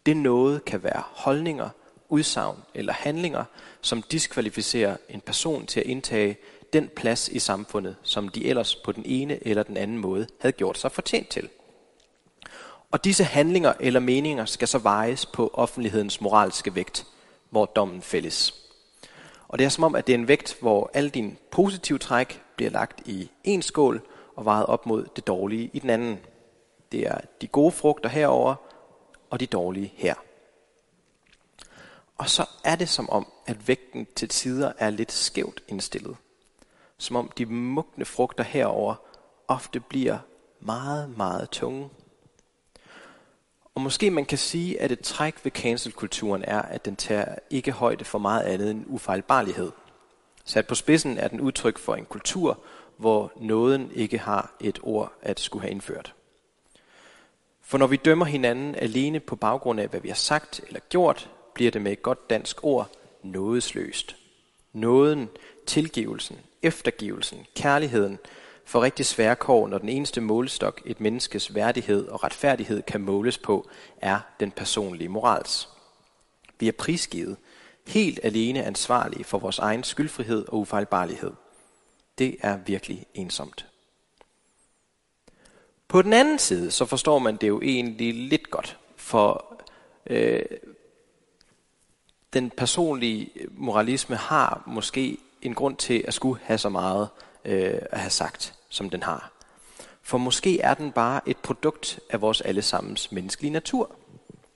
Det 0.06 0.16
noget 0.16 0.64
kan 0.64 0.82
være 0.82 1.02
holdninger, 1.12 1.68
udsagn 2.08 2.56
eller 2.74 2.92
handlinger, 2.92 3.44
som 3.80 4.02
diskvalificerer 4.02 4.96
en 5.08 5.20
person 5.20 5.66
til 5.66 5.80
at 5.80 5.86
indtage 5.86 6.36
den 6.72 6.90
plads 6.96 7.28
i 7.28 7.38
samfundet, 7.38 7.96
som 8.02 8.28
de 8.28 8.46
ellers 8.46 8.76
på 8.76 8.92
den 8.92 9.02
ene 9.06 9.46
eller 9.46 9.62
den 9.62 9.76
anden 9.76 9.98
måde 9.98 10.26
havde 10.40 10.52
gjort 10.52 10.78
sig 10.78 10.92
fortjent 10.92 11.28
til. 11.28 11.48
Og 12.90 13.04
disse 13.04 13.24
handlinger 13.24 13.72
eller 13.80 14.00
meninger 14.00 14.44
skal 14.44 14.68
så 14.68 14.78
vejes 14.78 15.26
på 15.26 15.50
offentlighedens 15.54 16.20
moralske 16.20 16.74
vægt, 16.74 17.06
hvor 17.50 17.64
dommen 17.64 18.02
fælles. 18.02 18.63
Og 19.54 19.58
det 19.58 19.64
er 19.64 19.68
som 19.68 19.84
om, 19.84 19.94
at 19.94 20.06
det 20.06 20.12
er 20.12 20.18
en 20.18 20.28
vægt, 20.28 20.56
hvor 20.60 20.90
alle 20.94 21.10
dine 21.10 21.36
positive 21.50 21.98
træk 21.98 22.42
bliver 22.56 22.70
lagt 22.70 23.08
i 23.08 23.30
en 23.44 23.62
skål 23.62 24.02
og 24.36 24.44
vejet 24.44 24.66
op 24.66 24.86
mod 24.86 25.06
det 25.16 25.26
dårlige 25.26 25.70
i 25.72 25.78
den 25.78 25.90
anden. 25.90 26.18
Det 26.92 27.06
er 27.06 27.18
de 27.40 27.46
gode 27.46 27.72
frugter 27.72 28.08
herover 28.08 28.54
og 29.30 29.40
de 29.40 29.46
dårlige 29.46 29.92
her. 29.96 30.14
Og 32.18 32.28
så 32.28 32.46
er 32.64 32.76
det 32.76 32.88
som 32.88 33.10
om, 33.10 33.26
at 33.46 33.68
vægten 33.68 34.06
til 34.16 34.28
tider 34.28 34.72
er 34.78 34.90
lidt 34.90 35.12
skævt 35.12 35.62
indstillet. 35.68 36.16
Som 36.98 37.16
om 37.16 37.30
de 37.38 37.46
mugne 37.46 38.04
frugter 38.04 38.44
herover 38.44 38.94
ofte 39.48 39.80
bliver 39.80 40.18
meget, 40.60 41.16
meget 41.16 41.50
tunge. 41.50 41.90
Og 43.74 43.82
måske 43.82 44.10
man 44.10 44.24
kan 44.24 44.38
sige, 44.38 44.80
at 44.80 44.92
et 44.92 45.00
træk 45.00 45.44
ved 45.44 45.52
cancelkulturen 45.52 46.44
er, 46.46 46.62
at 46.62 46.84
den 46.84 46.96
tager 46.96 47.34
ikke 47.50 47.72
højde 47.72 48.04
for 48.04 48.18
meget 48.18 48.42
andet 48.42 48.70
end 48.70 48.84
ufejlbarlighed. 48.86 49.72
Sat 50.44 50.66
på 50.66 50.74
spidsen 50.74 51.18
er 51.18 51.28
den 51.28 51.40
udtryk 51.40 51.78
for 51.78 51.94
en 51.94 52.04
kultur, 52.04 52.60
hvor 52.96 53.32
nåden 53.36 53.90
ikke 53.94 54.18
har 54.18 54.54
et 54.60 54.78
ord 54.82 55.12
at 55.22 55.40
skulle 55.40 55.62
have 55.62 55.70
indført. 55.70 56.14
For 57.62 57.78
når 57.78 57.86
vi 57.86 57.96
dømmer 57.96 58.24
hinanden 58.24 58.74
alene 58.74 59.20
på 59.20 59.36
baggrund 59.36 59.80
af, 59.80 59.88
hvad 59.88 60.00
vi 60.00 60.08
har 60.08 60.14
sagt 60.14 60.60
eller 60.66 60.80
gjort, 60.88 61.30
bliver 61.54 61.70
det 61.70 61.82
med 61.82 61.92
et 61.92 62.02
godt 62.02 62.30
dansk 62.30 62.64
ord 62.64 62.90
nådesløst. 63.22 64.16
Nåden, 64.72 65.28
tilgivelsen, 65.66 66.38
eftergivelsen, 66.62 67.46
kærligheden 67.56 68.18
for 68.64 68.82
rigtig 68.82 69.06
svære 69.06 69.36
kår, 69.36 69.68
når 69.68 69.78
den 69.78 69.88
eneste 69.88 70.20
målestok 70.20 70.82
et 70.84 71.00
menneskes 71.00 71.54
værdighed 71.54 72.08
og 72.08 72.24
retfærdighed 72.24 72.82
kan 72.82 73.00
måles 73.00 73.38
på, 73.38 73.68
er 73.96 74.20
den 74.40 74.50
personlige 74.50 75.08
morals. 75.08 75.68
Vi 76.58 76.68
er 76.68 76.72
prisgivet, 76.72 77.36
helt 77.86 78.20
alene 78.22 78.64
ansvarlige 78.64 79.24
for 79.24 79.38
vores 79.38 79.58
egen 79.58 79.84
skyldfrihed 79.84 80.48
og 80.48 80.58
ufejlbarlighed. 80.58 81.32
Det 82.18 82.36
er 82.40 82.56
virkelig 82.56 83.06
ensomt. 83.14 83.66
På 85.88 86.02
den 86.02 86.12
anden 86.12 86.38
side, 86.38 86.70
så 86.70 86.84
forstår 86.84 87.18
man 87.18 87.36
det 87.36 87.48
jo 87.48 87.60
egentlig 87.60 88.14
lidt 88.14 88.50
godt, 88.50 88.78
for 88.96 89.62
øh, 90.06 90.42
den 92.32 92.50
personlige 92.50 93.30
moralisme 93.50 94.16
har 94.16 94.62
måske 94.66 95.18
en 95.42 95.54
grund 95.54 95.76
til 95.76 96.04
at 96.06 96.14
skulle 96.14 96.40
have 96.42 96.58
så 96.58 96.68
meget 96.68 97.08
øh, 97.44 97.78
at 97.90 98.00
have 98.00 98.10
sagt, 98.10 98.54
som 98.68 98.90
den 98.90 99.02
har. 99.02 99.30
For 100.02 100.18
måske 100.18 100.60
er 100.60 100.74
den 100.74 100.92
bare 100.92 101.20
et 101.26 101.36
produkt 101.36 102.00
af 102.10 102.20
vores 102.20 102.40
allesammens 102.40 103.12
menneskelige 103.12 103.52
natur. 103.52 103.96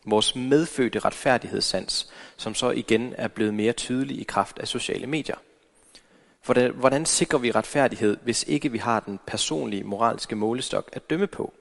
Vores 0.04 0.37
medfødte 0.37 0.99
retfærdighedssans, 0.99 2.12
som 2.37 2.54
så 2.54 2.71
igen 2.71 3.14
er 3.18 3.28
blevet 3.28 3.54
mere 3.54 3.73
tydelig 3.73 4.21
i 4.21 4.25
kraft 4.25 4.59
af 4.59 4.68
sociale 4.68 5.07
medier. 5.07 5.37
For 6.42 6.73
hvordan 6.73 7.07
sikrer 7.07 7.38
vi 7.38 7.50
retfærdighed, 7.50 8.16
hvis 8.23 8.45
ikke 8.49 8.73
vi 8.73 8.78
har 8.78 9.00
den 9.00 9.18
personlige 9.26 9.85
moralske 9.85 10.37
målestok 10.37 10.90
at 10.92 11.11
dømme 11.11 11.26
på? 11.26 11.52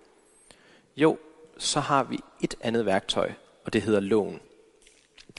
Jo, 0.98 1.18
så 1.58 1.80
har 1.80 2.04
vi 2.04 2.20
et 2.42 2.56
andet 2.62 2.86
værktøj, 2.86 3.32
og 3.66 3.74
det 3.74 3.82
hedder 3.82 4.00
loven. 4.00 4.40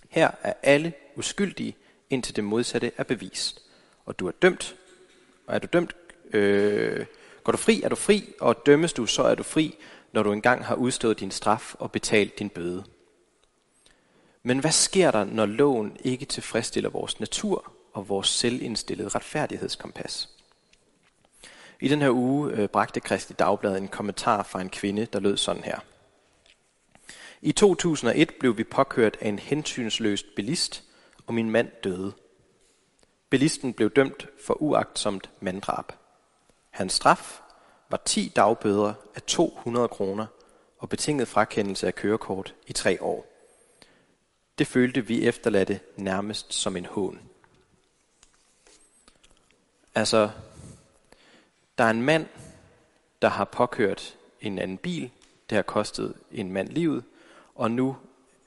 Her 0.08 0.30
er 0.42 0.52
alle 0.62 0.92
uskyldige, 1.16 1.76
indtil 2.10 2.36
det 2.36 2.44
modsatte 2.44 2.92
er 2.96 3.04
bevist. 3.04 3.62
Og 4.06 4.18
du 4.18 4.26
er 4.26 4.32
dømt, 4.42 4.76
og 5.48 5.54
er 5.54 5.58
du 5.58 5.66
dømt, 5.72 5.96
øh, 6.32 7.06
går 7.44 7.52
du 7.52 7.58
fri, 7.58 7.82
er 7.82 7.88
du 7.88 7.96
fri, 7.96 8.34
og 8.40 8.66
dømmes 8.66 8.92
du, 8.92 9.06
så 9.06 9.22
er 9.22 9.34
du 9.34 9.42
fri, 9.42 9.78
når 10.12 10.22
du 10.22 10.32
engang 10.32 10.64
har 10.64 10.74
udstået 10.74 11.20
din 11.20 11.30
straf 11.30 11.74
og 11.74 11.92
betalt 11.92 12.38
din 12.38 12.48
bøde. 12.48 12.84
Men 14.42 14.58
hvad 14.58 14.70
sker 14.70 15.10
der, 15.10 15.24
når 15.24 15.46
loven 15.46 15.96
ikke 16.04 16.24
tilfredsstiller 16.24 16.90
vores 16.90 17.20
natur 17.20 17.72
og 17.92 18.08
vores 18.08 18.28
selvindstillede 18.28 19.08
retfærdighedskompas? 19.08 20.28
I 21.80 21.88
den 21.88 22.02
her 22.02 22.10
uge 22.10 22.52
øh, 22.52 22.68
bragte 22.68 23.00
Kristi 23.00 23.32
Dagblad 23.32 23.76
en 23.76 23.88
kommentar 23.88 24.42
fra 24.42 24.60
en 24.60 24.70
kvinde, 24.70 25.06
der 25.12 25.20
lød 25.20 25.36
sådan 25.36 25.64
her. 25.64 25.78
I 27.42 27.52
2001 27.52 28.34
blev 28.40 28.58
vi 28.58 28.64
påkørt 28.64 29.16
af 29.20 29.28
en 29.28 29.38
hensynsløst 29.38 30.26
bilist, 30.36 30.84
og 31.26 31.34
min 31.34 31.50
mand 31.50 31.68
døde. 31.84 32.12
Bilisten 33.30 33.72
blev 33.72 33.90
dømt 33.90 34.28
for 34.44 34.62
uagtsomt 34.62 35.30
manddrab. 35.40 35.92
Hans 36.70 36.92
straf 36.92 37.40
var 37.90 38.02
10 38.04 38.32
dagbøder 38.36 38.94
af 39.14 39.22
200 39.22 39.88
kroner 39.88 40.26
og 40.78 40.88
betinget 40.88 41.28
frakendelse 41.28 41.86
af 41.86 41.94
kørekort 41.94 42.54
i 42.66 42.72
tre 42.72 43.02
år. 43.02 43.26
Det 44.58 44.66
følte 44.66 45.06
vi 45.06 45.26
efterladte 45.26 45.80
nærmest 45.96 46.54
som 46.54 46.76
en 46.76 46.86
hån. 46.86 47.20
Altså, 49.94 50.30
der 51.78 51.84
er 51.84 51.90
en 51.90 52.02
mand, 52.02 52.26
der 53.22 53.28
har 53.28 53.44
påkørt 53.44 54.16
en 54.40 54.58
anden 54.58 54.78
bil. 54.78 55.10
Det 55.50 55.56
har 55.56 55.62
kostet 55.62 56.14
en 56.32 56.52
mand 56.52 56.68
livet, 56.68 57.04
og 57.54 57.70
nu 57.70 57.96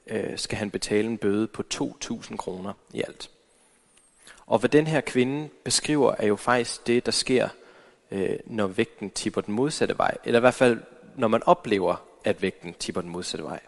øh, 0.06 0.38
skal 0.38 0.58
han 0.58 0.70
betale 0.70 1.08
en 1.08 1.18
bøde 1.18 1.46
på 1.46 1.62
2.000 1.74 2.36
kroner 2.36 2.72
i 2.92 3.02
alt. 3.02 3.30
Og 4.52 4.58
hvad 4.58 4.70
den 4.70 4.86
her 4.86 5.00
kvinde 5.00 5.48
beskriver, 5.64 6.14
er 6.18 6.26
jo 6.26 6.36
faktisk 6.36 6.86
det, 6.86 7.06
der 7.06 7.12
sker, 7.12 7.48
øh, 8.10 8.38
når 8.46 8.66
vægten 8.66 9.10
tipper 9.10 9.40
den 9.40 9.54
modsatte 9.54 9.98
vej. 9.98 10.16
Eller 10.24 10.38
i 10.38 10.40
hvert 10.40 10.54
fald, 10.54 10.80
når 11.16 11.28
man 11.28 11.42
oplever, 11.42 12.04
at 12.24 12.42
vægten 12.42 12.74
tipper 12.74 13.00
den 13.00 13.10
modsatte 13.10 13.44
vej. 13.44 13.60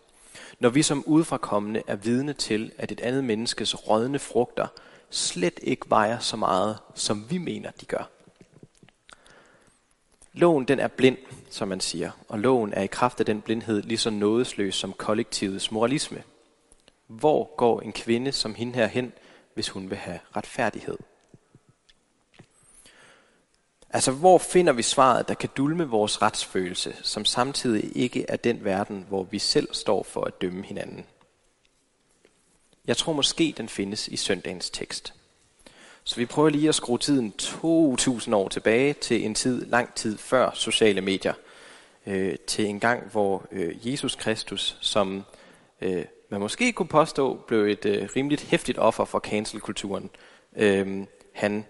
Når 0.60 0.68
vi 0.68 0.82
som 0.82 1.04
udefrakommende 1.06 1.82
er 1.86 1.96
vidne 1.96 2.32
til, 2.32 2.72
at 2.78 2.92
et 2.92 3.00
andet 3.00 3.24
menneskes 3.24 3.88
rådne 3.88 4.18
frugter 4.18 4.66
slet 5.10 5.60
ikke 5.62 5.86
vejer 5.88 6.18
så 6.18 6.36
meget, 6.36 6.78
som 6.94 7.26
vi 7.30 7.38
mener, 7.38 7.70
de 7.80 7.86
gør. 7.86 8.10
Loven 10.32 10.64
den 10.64 10.80
er 10.80 10.88
blind, 10.88 11.18
som 11.50 11.68
man 11.68 11.80
siger, 11.80 12.10
og 12.28 12.38
loven 12.38 12.72
er 12.72 12.82
i 12.82 12.86
kraft 12.86 13.20
af 13.20 13.26
den 13.26 13.40
blindhed 13.40 13.82
lige 13.82 13.98
så 13.98 14.10
nådesløs 14.10 14.74
som 14.74 14.92
kollektivets 14.92 15.70
moralisme. 15.72 16.22
Hvor 17.06 17.56
går 17.56 17.80
en 17.80 17.92
kvinde 17.92 18.32
som 18.32 18.54
hende 18.54 18.74
her 18.74 18.86
hen, 18.86 19.12
hvis 19.54 19.68
hun 19.68 19.90
vil 19.90 19.98
have 19.98 20.18
retfærdighed? 20.36 20.98
Altså, 23.90 24.12
hvor 24.12 24.38
finder 24.38 24.72
vi 24.72 24.82
svaret, 24.82 25.28
der 25.28 25.34
kan 25.34 25.48
dulme 25.56 25.88
vores 25.88 26.22
retsfølelse, 26.22 26.96
som 27.02 27.24
samtidig 27.24 27.96
ikke 27.96 28.26
er 28.28 28.36
den 28.36 28.64
verden, 28.64 29.04
hvor 29.08 29.22
vi 29.22 29.38
selv 29.38 29.68
står 29.72 30.02
for 30.02 30.24
at 30.24 30.40
dømme 30.40 30.64
hinanden? 30.64 31.06
Jeg 32.86 32.96
tror 32.96 33.12
måske, 33.12 33.54
den 33.56 33.68
findes 33.68 34.08
i 34.08 34.16
søndagens 34.16 34.70
tekst. 34.70 35.14
Så 36.04 36.16
vi 36.16 36.26
prøver 36.26 36.48
lige 36.48 36.68
at 36.68 36.74
skrue 36.74 36.98
tiden 36.98 37.32
2000 37.32 38.34
år 38.34 38.48
tilbage 38.48 38.92
til 38.92 39.24
en 39.24 39.34
tid, 39.34 39.66
lang 39.66 39.94
tid 39.94 40.18
før 40.18 40.50
sociale 40.54 41.00
medier. 41.00 41.34
Øh, 42.06 42.36
til 42.46 42.66
en 42.66 42.80
gang, 42.80 43.10
hvor 43.10 43.46
øh, 43.52 43.90
Jesus 43.90 44.14
Kristus, 44.14 44.76
som 44.80 45.24
øh, 45.80 46.04
man 46.30 46.40
måske 46.40 46.72
kunne 46.72 46.88
påstå, 46.88 47.34
blev 47.34 47.64
et 47.64 47.84
øh, 47.86 48.08
rimeligt 48.16 48.42
hæftigt 48.42 48.78
offer 48.78 49.04
for 49.04 49.18
cancelkulturen, 49.18 50.10
øh, 50.56 51.06
han 51.32 51.64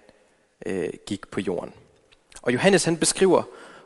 øh, 0.67 0.89
gik 1.07 1.29
på 1.31 1.41
jorden. 1.41 1.73
Og 2.43 2.53
Johannes 2.53 2.85
han 2.85 2.97
beskriver, 2.97 3.43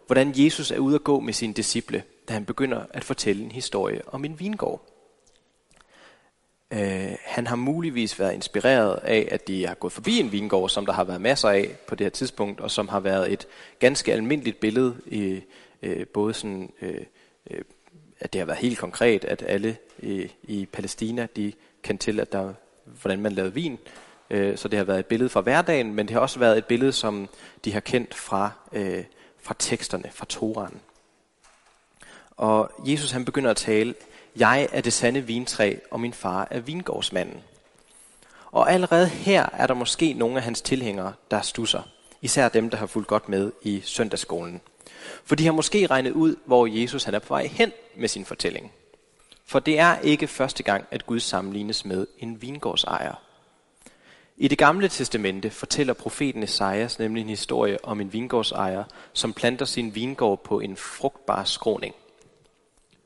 hvordan 0.06 0.32
Jesus 0.36 0.70
er 0.70 0.78
ude 0.78 0.94
at 0.94 1.04
gå 1.04 1.20
med 1.20 1.32
sine 1.32 1.54
disciple, 1.54 2.02
da 2.28 2.32
han 2.32 2.44
begynder 2.44 2.84
at 2.90 3.04
fortælle 3.04 3.44
en 3.44 3.52
historie 3.52 4.00
om 4.06 4.24
en 4.24 4.40
vingård. 4.40 4.82
Øh, 6.70 7.16
han 7.24 7.46
har 7.46 7.56
muligvis 7.56 8.18
været 8.18 8.34
inspireret 8.34 8.98
af, 9.02 9.28
at 9.30 9.48
de 9.48 9.66
har 9.66 9.74
gået 9.74 9.92
forbi 9.92 10.18
en 10.18 10.32
vingård, 10.32 10.68
som 10.68 10.86
der 10.86 10.92
har 10.92 11.04
været 11.04 11.20
masser 11.20 11.48
af 11.48 11.76
på 11.86 11.94
det 11.94 12.04
her 12.04 12.10
tidspunkt, 12.10 12.60
og 12.60 12.70
som 12.70 12.88
har 12.88 13.00
været 13.00 13.32
et 13.32 13.48
ganske 13.78 14.12
almindeligt 14.12 14.60
billede 14.60 14.96
i 15.06 15.40
øh, 15.82 16.06
både 16.06 16.34
sådan, 16.34 16.72
øh, 16.82 17.00
øh, 17.50 17.62
at 18.20 18.32
det 18.32 18.38
har 18.38 18.46
været 18.46 18.58
helt 18.58 18.78
konkret, 18.78 19.24
at 19.24 19.44
alle 19.46 19.76
i, 19.98 20.32
i 20.42 20.66
Palæstina, 20.72 21.26
de 21.36 21.52
kendte 21.82 22.04
til, 22.04 22.20
at 22.20 22.32
der, 22.32 22.52
hvordan 22.84 23.20
man 23.20 23.32
lavede 23.32 23.54
vin. 23.54 23.78
Øh, 24.30 24.58
så 24.58 24.68
det 24.68 24.76
har 24.76 24.84
været 24.84 24.98
et 24.98 25.06
billede 25.06 25.28
fra 25.28 25.40
hverdagen, 25.40 25.94
men 25.94 26.08
det 26.08 26.14
har 26.14 26.20
også 26.20 26.38
været 26.38 26.58
et 26.58 26.64
billede, 26.64 26.92
som 26.92 27.28
de 27.64 27.72
har 27.72 27.80
kendt 27.80 28.14
fra, 28.14 28.50
øh, 28.72 29.04
fra 29.42 29.54
teksterne, 29.58 30.10
fra 30.12 30.26
Toraen. 30.28 30.80
Og 32.30 32.70
Jesus 32.86 33.10
han 33.10 33.24
begynder 33.24 33.50
at 33.50 33.56
tale 33.56 33.94
jeg 34.38 34.68
er 34.72 34.80
det 34.80 34.92
sande 34.92 35.20
vintræ, 35.20 35.76
og 35.90 36.00
min 36.00 36.12
far 36.12 36.48
er 36.50 36.60
vingårdsmanden. 36.60 37.40
Og 38.52 38.72
allerede 38.72 39.08
her 39.08 39.48
er 39.52 39.66
der 39.66 39.74
måske 39.74 40.12
nogle 40.12 40.36
af 40.36 40.42
hans 40.42 40.60
tilhængere, 40.60 41.12
der 41.30 41.40
stusser. 41.40 41.82
Især 42.22 42.48
dem, 42.48 42.70
der 42.70 42.76
har 42.76 42.86
fulgt 42.86 43.08
godt 43.08 43.28
med 43.28 43.52
i 43.62 43.80
søndagsskolen. 43.84 44.60
For 45.24 45.34
de 45.34 45.44
har 45.44 45.52
måske 45.52 45.86
regnet 45.86 46.12
ud, 46.12 46.36
hvor 46.44 46.66
Jesus 46.66 47.04
han 47.04 47.14
er 47.14 47.18
på 47.18 47.34
vej 47.34 47.46
hen 47.46 47.72
med 47.96 48.08
sin 48.08 48.24
fortælling. 48.24 48.72
For 49.46 49.58
det 49.58 49.78
er 49.78 49.98
ikke 49.98 50.26
første 50.26 50.62
gang, 50.62 50.84
at 50.90 51.06
Gud 51.06 51.20
sammenlignes 51.20 51.84
med 51.84 52.06
en 52.18 52.42
vingårdsejer. 52.42 53.22
I 54.36 54.48
det 54.48 54.58
gamle 54.58 54.88
testamente 54.88 55.50
fortæller 55.50 55.92
profeten 55.92 56.42
Esajas 56.42 56.98
nemlig 56.98 57.20
en 57.20 57.28
historie 57.28 57.84
om 57.84 58.00
en 58.00 58.12
vingårdsejer, 58.12 58.84
som 59.12 59.32
planter 59.32 59.64
sin 59.64 59.94
vingård 59.94 60.44
på 60.44 60.60
en 60.60 60.76
frugtbar 60.76 61.44
skråning– 61.44 61.94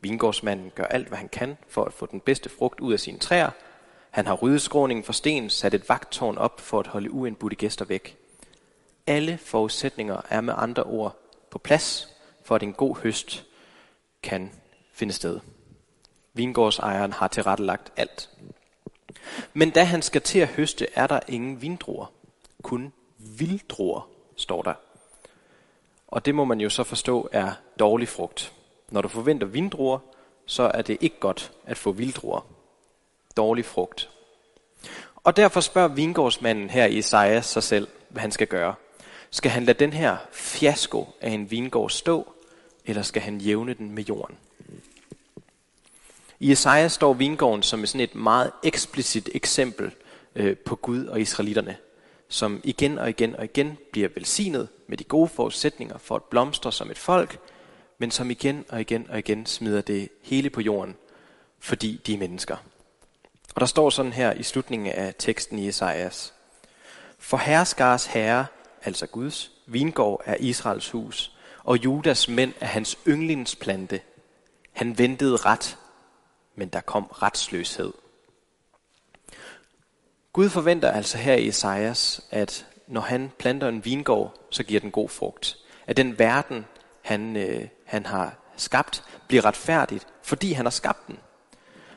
Vingårdsmanden 0.03 0.73
gør 0.75 0.85
alt, 0.85 1.09
hvad 1.09 1.19
han 1.19 1.29
kan 1.29 1.57
for 1.69 1.85
at 1.85 1.93
få 1.93 2.07
den 2.07 2.21
bedste 2.21 2.49
frugt 2.49 2.81
ud 2.81 2.93
af 2.93 3.01
sine 3.01 3.19
træer, 3.19 3.51
Han 4.11 4.27
har 4.27 4.35
ryddet 4.35 4.63
skråningen 4.63 5.05
for 5.05 5.13
sten, 5.13 5.51
sat 5.51 5.75
et 5.75 5.89
vagtårn 5.89 6.39
op 6.39 6.61
for 6.61 6.81
at 6.81 6.87
holde 6.87 7.11
uindbudte 7.11 7.57
gæster 7.57 7.85
væk. 7.85 8.17
Alle 9.07 9.39
forudsætninger 9.39 10.21
er 10.29 10.41
med 10.41 10.55
andre 10.57 10.83
ord 10.83 11.17
på 11.53 11.59
plads, 11.59 12.09
for 12.45 12.55
at 12.55 12.63
en 12.63 12.73
god 12.73 12.97
høst 13.03 13.45
kan 14.23 14.51
finde 14.93 15.13
sted. 15.13 15.41
Vingårdsejeren 16.33 17.13
har 17.13 17.29
tilrettelagt 17.29 17.93
alt. 17.97 18.31
Men 19.53 19.71
da 19.71 19.85
han 19.85 20.03
skal 20.03 20.21
til 20.23 20.39
at 20.39 20.49
høste, 20.49 20.87
er 20.95 21.07
der 21.07 21.21
ingen 21.29 21.63
vindruer. 21.63 22.13
Kun 22.63 22.93
vilddruer, 23.19 24.09
står 24.37 24.63
der. 24.63 24.75
Og 26.09 26.25
det 26.25 26.35
må 26.35 26.45
man 26.45 26.61
jo 26.61 26.71
så 26.71 26.85
forstå 26.85 27.29
er 27.33 27.53
dårlig 27.79 28.09
frugt. 28.09 28.53
Når 28.91 29.03
du 29.03 29.09
forventer 29.09 29.47
vindruer, 29.47 29.99
så 30.47 30.71
er 30.75 30.83
det 30.83 30.99
ikke 31.01 31.21
godt 31.21 31.53
at 31.67 31.77
få 31.77 31.93
vilddruer. 31.93 32.47
Dårlig 33.37 33.65
frugt. 33.65 34.11
Og 35.17 35.37
derfor 35.37 35.61
spørger 35.61 35.89
vingårdsmanden 35.89 36.71
her 36.71 36.87
i 36.87 36.99
Isaiah 36.99 37.43
sig 37.43 37.63
selv, 37.63 37.89
hvad 38.09 38.21
han 38.21 38.31
skal 38.31 38.47
gøre. 38.47 38.75
Skal 39.35 39.51
han 39.51 39.65
lade 39.65 39.79
den 39.79 39.93
her 39.93 40.17
fiasko 40.33 41.07
af 41.21 41.31
en 41.31 41.51
vingård 41.51 41.91
stå, 41.91 42.33
eller 42.85 43.03
skal 43.03 43.23
han 43.23 43.39
jævne 43.39 43.75
den 43.75 43.91
med 43.91 44.05
jorden? 44.05 44.37
I 46.41 46.53
Esajas 46.53 46.93
står 46.93 47.13
vingården 47.13 47.63
som 47.63 47.87
sådan 47.87 48.01
et 48.01 48.15
meget 48.15 48.51
eksplicit 48.63 49.29
eksempel 49.35 49.95
øh, 50.35 50.57
på 50.57 50.77
Gud 50.77 51.07
og 51.07 51.21
israelitterne, 51.21 51.77
som 52.29 52.61
igen 52.65 52.99
og 52.99 53.09
igen 53.09 53.37
og 53.37 53.45
igen 53.45 53.79
bliver 53.93 54.09
velsignet 54.15 54.69
med 54.87 54.97
de 54.97 55.05
gode 55.05 55.29
forudsætninger 55.29 55.99
for 55.99 56.17
at 56.17 56.25
blomstre 56.25 56.73
som 56.73 56.91
et 56.91 56.99
folk, 56.99 57.39
men 57.99 58.11
som 58.11 58.31
igen 58.31 58.65
og 58.69 58.81
igen 58.81 59.07
og 59.11 59.19
igen 59.19 59.47
smider 59.47 59.81
det 59.81 60.09
hele 60.23 60.51
på 60.51 60.61
jorden, 60.61 60.97
fordi 61.59 62.01
de 62.07 62.15
er 62.15 62.19
mennesker. 62.19 62.57
Og 63.55 63.61
der 63.61 63.67
står 63.67 63.91
sådan 63.91 64.13
her 64.13 64.33
i 64.33 64.43
slutningen 64.43 64.93
af 64.93 65.15
teksten 65.19 65.59
i 65.59 65.69
Esajas. 65.69 66.35
For 67.19 67.37
herskars 67.37 68.07
herre, 68.07 68.47
altså 68.85 69.07
Guds, 69.07 69.51
vingård 69.67 70.23
er 70.25 70.35
Israels 70.35 70.91
hus, 70.91 71.37
og 71.65 71.85
Judas 71.85 72.29
mænd 72.29 72.53
er 72.61 72.67
hans 72.67 72.99
yndlingsplante. 73.09 74.01
Han 74.73 74.99
ventede 74.99 75.37
ret, 75.37 75.79
men 76.57 76.69
der 76.69 76.81
kom 76.81 77.05
retsløshed. 77.05 77.93
Gud 80.33 80.49
forventer 80.49 80.91
altså 80.91 81.19
her 81.19 81.35
i 81.35 81.49
Esajas, 81.49 82.21
at 82.31 82.67
når 82.87 83.01
han 83.01 83.33
planter 83.39 83.69
en 83.69 83.85
vingård, 83.85 84.35
så 84.51 84.63
giver 84.63 84.81
den 84.81 84.91
god 84.91 85.09
frugt. 85.09 85.59
At 85.87 85.97
den 85.97 86.19
verden, 86.19 86.67
han, 87.03 87.37
øh, 87.37 87.69
han 87.85 88.07
har 88.07 88.35
skabt, 88.57 89.05
bliver 89.29 89.45
retfærdigt, 89.45 90.07
fordi 90.23 90.53
han 90.53 90.67
har 90.67 90.71
skabt 90.71 91.07
den. 91.07 91.19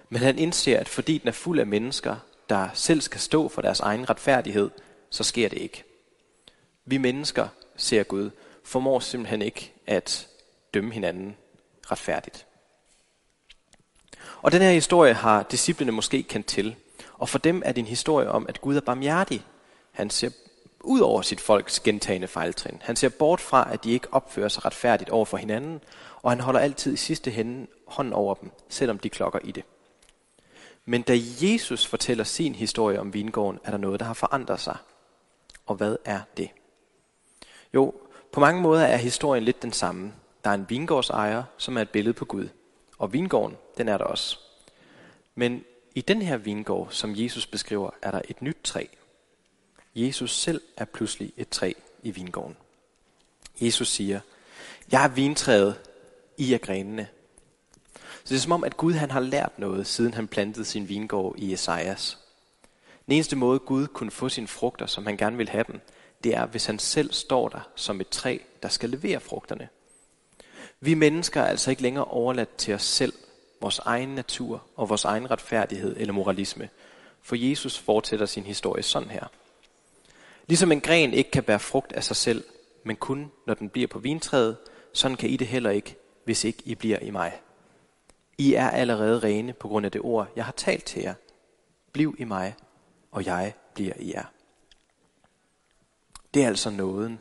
Men 0.09 0.21
han 0.21 0.39
indser, 0.39 0.79
at 0.79 0.89
fordi 0.89 1.17
den 1.17 1.27
er 1.27 1.31
fuld 1.31 1.59
af 1.59 1.67
mennesker, 1.67 2.15
der 2.49 2.69
selv 2.73 3.01
skal 3.01 3.19
stå 3.19 3.49
for 3.49 3.61
deres 3.61 3.79
egen 3.79 4.09
retfærdighed, 4.09 4.69
så 5.09 5.23
sker 5.23 5.49
det 5.49 5.57
ikke. 5.57 5.83
Vi 6.85 6.97
mennesker, 6.97 7.47
ser 7.75 8.03
Gud, 8.03 8.29
formår 8.63 8.99
simpelthen 8.99 9.41
ikke 9.41 9.73
at 9.87 10.27
dømme 10.73 10.93
hinanden 10.93 11.37
retfærdigt. 11.91 12.45
Og 14.41 14.51
den 14.51 14.61
her 14.61 14.71
historie 14.71 15.13
har 15.13 15.43
disciplene 15.43 15.91
måske 15.91 16.23
kendt 16.23 16.47
til. 16.47 16.75
Og 17.13 17.29
for 17.29 17.37
dem 17.37 17.61
er 17.65 17.71
det 17.71 17.81
en 17.81 17.87
historie 17.87 18.29
om, 18.29 18.45
at 18.49 18.61
Gud 18.61 18.75
er 18.75 18.81
barmhjertig. 18.81 19.45
Han 19.91 20.09
ser 20.09 20.29
ud 20.79 20.99
over 20.99 21.21
sit 21.21 21.41
folks 21.41 21.79
gentagende 21.79 22.27
fejltrin. 22.27 22.81
Han 22.81 22.95
ser 22.95 23.09
bort 23.09 23.41
fra, 23.41 23.73
at 23.73 23.83
de 23.83 23.91
ikke 23.91 24.07
opfører 24.11 24.49
sig 24.49 24.65
retfærdigt 24.65 25.09
over 25.09 25.25
for 25.25 25.37
hinanden, 25.37 25.81
og 26.21 26.31
han 26.31 26.39
holder 26.39 26.59
altid 26.59 26.93
i 26.93 26.97
sidste 26.97 27.31
hende 27.31 27.67
hånden 27.87 28.13
over 28.13 28.33
dem, 28.33 28.51
selvom 28.69 28.99
de 28.99 29.09
klokker 29.09 29.39
i 29.43 29.51
det. 29.51 29.63
Men 30.85 31.01
da 31.01 31.17
Jesus 31.41 31.85
fortæller 31.85 32.23
sin 32.23 32.55
historie 32.55 32.99
om 32.99 33.13
vingården, 33.13 33.59
er 33.63 33.71
der 33.71 33.77
noget, 33.77 33.99
der 33.99 34.05
har 34.05 34.13
forandret 34.13 34.59
sig. 34.59 34.77
Og 35.65 35.75
hvad 35.75 35.97
er 36.05 36.19
det? 36.37 36.49
Jo, 37.75 37.93
på 38.31 38.39
mange 38.39 38.61
måder 38.61 38.85
er 38.85 38.97
historien 38.97 39.43
lidt 39.43 39.61
den 39.61 39.73
samme. 39.73 40.13
Der 40.43 40.49
er 40.49 40.53
en 40.53 40.69
vingårdsejer, 40.69 41.43
som 41.57 41.77
er 41.77 41.81
et 41.81 41.89
billede 41.89 42.13
på 42.13 42.25
Gud. 42.25 42.47
Og 42.97 43.13
vingården, 43.13 43.57
den 43.77 43.89
er 43.89 43.97
der 43.97 44.05
også. 44.05 44.39
Men 45.35 45.63
i 45.95 46.01
den 46.01 46.21
her 46.21 46.37
vingård, 46.37 46.87
som 46.91 47.13
Jesus 47.15 47.45
beskriver, 47.45 47.89
er 48.01 48.11
der 48.11 48.21
et 48.29 48.41
nyt 48.41 48.57
træ. 48.63 48.85
Jesus 49.95 50.35
selv 50.35 50.61
er 50.77 50.85
pludselig 50.85 51.33
et 51.37 51.49
træ 51.49 51.73
i 52.03 52.11
vingården. 52.11 52.57
Jesus 53.61 53.87
siger, 53.87 54.19
jeg 54.91 55.03
er 55.03 55.07
vintræet, 55.07 55.75
I 56.37 56.53
er 56.53 56.57
grenene. 56.57 57.07
Så 57.95 58.29
det 58.29 58.35
er 58.35 58.39
som 58.39 58.51
om, 58.51 58.63
at 58.63 58.77
Gud 58.77 58.93
han 58.93 59.11
har 59.11 59.19
lært 59.19 59.59
noget, 59.59 59.87
siden 59.87 60.13
han 60.13 60.27
plantede 60.27 60.65
sin 60.65 60.89
vingård 60.89 61.35
i 61.37 61.53
Esajas. 61.53 62.17
Den 63.05 63.13
eneste 63.13 63.35
måde, 63.35 63.59
Gud 63.59 63.87
kunne 63.87 64.11
få 64.11 64.29
sine 64.29 64.47
frugter, 64.47 64.85
som 64.85 65.05
han 65.05 65.17
gerne 65.17 65.37
vil 65.37 65.49
have 65.49 65.65
dem, 65.67 65.81
det 66.23 66.35
er, 66.35 66.45
hvis 66.45 66.65
han 66.65 66.79
selv 66.79 67.13
står 67.13 67.49
der 67.49 67.69
som 67.75 68.01
et 68.01 68.09
træ, 68.09 68.37
der 68.63 68.69
skal 68.69 68.89
levere 68.89 69.19
frugterne. 69.19 69.69
Vi 70.79 70.93
mennesker 70.93 71.41
er 71.41 71.45
altså 71.45 71.69
ikke 71.69 71.81
længere 71.81 72.05
overladt 72.05 72.55
til 72.55 72.73
os 72.73 72.83
selv, 72.83 73.13
vores 73.61 73.79
egen 73.79 74.09
natur 74.09 74.63
og 74.75 74.89
vores 74.89 75.05
egen 75.05 75.31
retfærdighed 75.31 75.95
eller 75.97 76.13
moralisme. 76.13 76.69
For 77.21 77.35
Jesus 77.35 77.77
fortsætter 77.77 78.25
sin 78.25 78.43
historie 78.43 78.83
sådan 78.83 79.09
her. 79.09 79.27
Ligesom 80.47 80.71
en 80.71 80.81
gren 80.81 81.13
ikke 81.13 81.31
kan 81.31 81.43
bære 81.43 81.59
frugt 81.59 81.91
af 81.93 82.03
sig 82.03 82.15
selv, 82.15 82.43
men 82.83 82.95
kun 82.95 83.31
når 83.47 83.53
den 83.53 83.69
bliver 83.69 83.87
på 83.87 83.99
vintræet, 83.99 84.57
sådan 84.93 85.17
kan 85.17 85.29
I 85.29 85.37
det 85.37 85.47
heller 85.47 85.69
ikke, 85.69 85.95
hvis 86.23 86.43
ikke 86.43 86.63
I 86.65 86.75
bliver 86.75 86.99
i 86.99 87.09
mig. 87.09 87.41
I 88.37 88.53
er 88.53 88.69
allerede 88.69 89.19
rene 89.19 89.53
på 89.53 89.67
grund 89.67 89.85
af 89.85 89.91
det 89.91 90.01
ord, 90.01 90.27
jeg 90.35 90.45
har 90.45 90.51
talt 90.51 90.85
til 90.85 91.01
jer. 91.01 91.13
Bliv 91.91 92.15
i 92.19 92.23
mig, 92.23 92.55
og 93.11 93.25
jeg 93.25 93.53
bliver 93.73 93.93
i 93.99 94.13
jer. 94.13 94.25
Det 96.35 96.43
er 96.43 96.47
altså 96.47 96.69
nåden, 96.69 97.19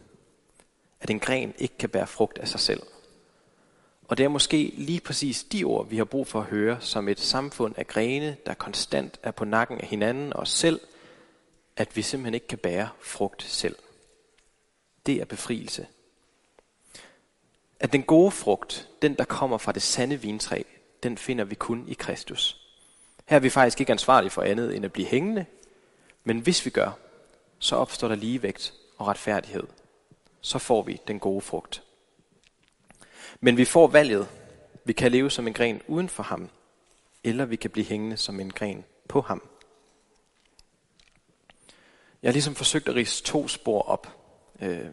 at 1.00 1.10
en 1.10 1.20
gren 1.20 1.54
ikke 1.58 1.78
kan 1.78 1.88
bære 1.88 2.06
frugt 2.06 2.38
af 2.38 2.48
sig 2.48 2.60
selv. 2.60 2.82
Og 4.08 4.18
det 4.18 4.24
er 4.24 4.28
måske 4.28 4.72
lige 4.76 5.00
præcis 5.00 5.44
de 5.44 5.64
ord, 5.64 5.88
vi 5.88 5.96
har 5.96 6.04
brug 6.04 6.26
for 6.26 6.40
at 6.40 6.46
høre 6.46 6.80
som 6.80 7.08
et 7.08 7.20
samfund 7.20 7.74
af 7.78 7.86
grene, 7.86 8.36
der 8.46 8.54
konstant 8.54 9.20
er 9.22 9.30
på 9.30 9.44
nakken 9.44 9.80
af 9.80 9.86
hinanden 9.86 10.32
og 10.32 10.40
os 10.40 10.48
selv, 10.48 10.80
at 11.76 11.96
vi 11.96 12.02
simpelthen 12.02 12.34
ikke 12.34 12.46
kan 12.46 12.58
bære 12.58 12.88
frugt 13.02 13.42
selv. 13.42 13.76
Det 15.06 15.20
er 15.20 15.24
befrielse. 15.24 15.86
At 17.80 17.92
den 17.92 18.02
gode 18.02 18.30
frugt, 18.30 18.88
den 19.02 19.14
der 19.14 19.24
kommer 19.24 19.58
fra 19.58 19.72
det 19.72 19.82
sande 19.82 20.16
vintræ, 20.16 20.62
den 21.02 21.18
finder 21.18 21.44
vi 21.44 21.54
kun 21.54 21.84
i 21.88 21.94
Kristus. 21.94 22.66
Her 23.26 23.36
er 23.36 23.40
vi 23.40 23.50
faktisk 23.50 23.80
ikke 23.80 23.92
ansvarlige 23.92 24.30
for 24.30 24.42
andet 24.42 24.76
end 24.76 24.84
at 24.84 24.92
blive 24.92 25.08
hængende, 25.08 25.46
men 26.24 26.38
hvis 26.38 26.64
vi 26.64 26.70
gør, 26.70 26.90
så 27.58 27.76
opstår 27.76 28.08
der 28.08 28.14
ligevægt 28.14 28.74
og 28.98 29.06
retfærdighed. 29.06 29.66
Så 30.40 30.58
får 30.58 30.82
vi 30.82 31.00
den 31.08 31.20
gode 31.20 31.40
frugt. 31.40 31.82
Men 33.40 33.56
vi 33.56 33.64
får 33.64 33.86
valget. 33.86 34.28
Vi 34.84 34.92
kan 34.92 35.12
leve 35.12 35.30
som 35.30 35.46
en 35.46 35.52
gren 35.52 35.82
uden 35.88 36.08
for 36.08 36.22
ham, 36.22 36.50
eller 37.24 37.44
vi 37.44 37.56
kan 37.56 37.70
blive 37.70 37.86
hængende 37.86 38.16
som 38.16 38.40
en 38.40 38.50
gren 38.50 38.84
på 39.08 39.20
ham. 39.20 39.48
Jeg 42.22 42.28
har 42.28 42.32
ligesom 42.32 42.54
forsøgt 42.54 42.88
at 42.88 42.94
rise 42.94 43.22
to 43.22 43.48
spor 43.48 43.82
op. 43.82 44.08
Øh, 44.60 44.86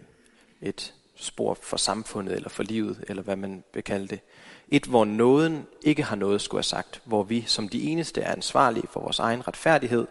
et 0.61 0.93
spor 1.15 1.53
for 1.53 1.77
samfundet, 1.77 2.35
eller 2.35 2.49
for 2.49 2.63
livet, 2.63 3.03
eller 3.07 3.23
hvad 3.23 3.35
man 3.35 3.63
vil 3.73 3.83
kalde 3.83 4.07
det. 4.07 4.19
Et, 4.67 4.85
hvor 4.85 5.05
nåden 5.05 5.67
ikke 5.83 6.03
har 6.03 6.15
noget 6.15 6.41
skulle 6.41 6.59
have 6.59 6.63
sagt, 6.63 7.01
hvor 7.05 7.23
vi 7.23 7.43
som 7.47 7.69
de 7.69 7.83
eneste 7.83 8.21
er 8.21 8.31
ansvarlige 8.31 8.87
for 8.87 8.99
vores 8.99 9.19
egen 9.19 9.47
retfærdighed, 9.47 10.07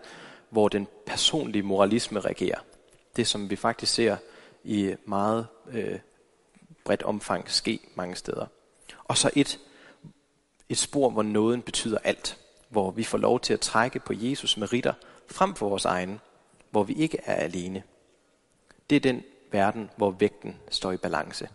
hvor 0.51 0.69
den 0.69 0.89
personlige 1.07 1.63
moralisme 1.63 2.21
regerer. 2.21 2.59
Det, 3.17 3.27
som 3.27 3.51
vi 3.51 3.57
faktisk 3.57 3.95
ser 3.95 4.17
i 4.65 4.95
meget 5.05 5.47
øh, 5.71 5.99
bredt 6.85 7.03
omfang 7.03 7.51
ske 7.51 7.81
mange 7.95 8.17
steder. 8.17 8.47
Og 9.05 9.17
så 9.17 9.31
et, 9.37 9.59
et 10.69 10.79
spor, 10.79 11.11
hvor 11.11 11.23
nåden 11.23 11.63
betyder 11.63 11.99
alt. 12.05 12.39
Hvor 12.69 12.91
vi 12.91 13.05
får 13.05 13.19
lov 13.19 13.41
til 13.41 13.53
at 13.53 13.61
trække 13.61 13.99
på 13.99 14.13
Jesus 14.17 14.57
meritter 14.57 14.93
frem 15.31 15.55
for 15.55 15.69
vores 15.69 15.85
egen. 15.85 16.21
Hvor 16.71 16.83
vi 16.83 16.93
ikke 16.93 17.19
er 17.25 17.35
alene. 17.35 17.83
Det 18.91 18.97
er 18.97 19.01
den 19.01 19.23
verden, 19.53 19.91
hvor 19.97 20.11
vægten 20.11 20.57
står 20.71 20.93
i 20.93 20.97
balance. 20.97 21.49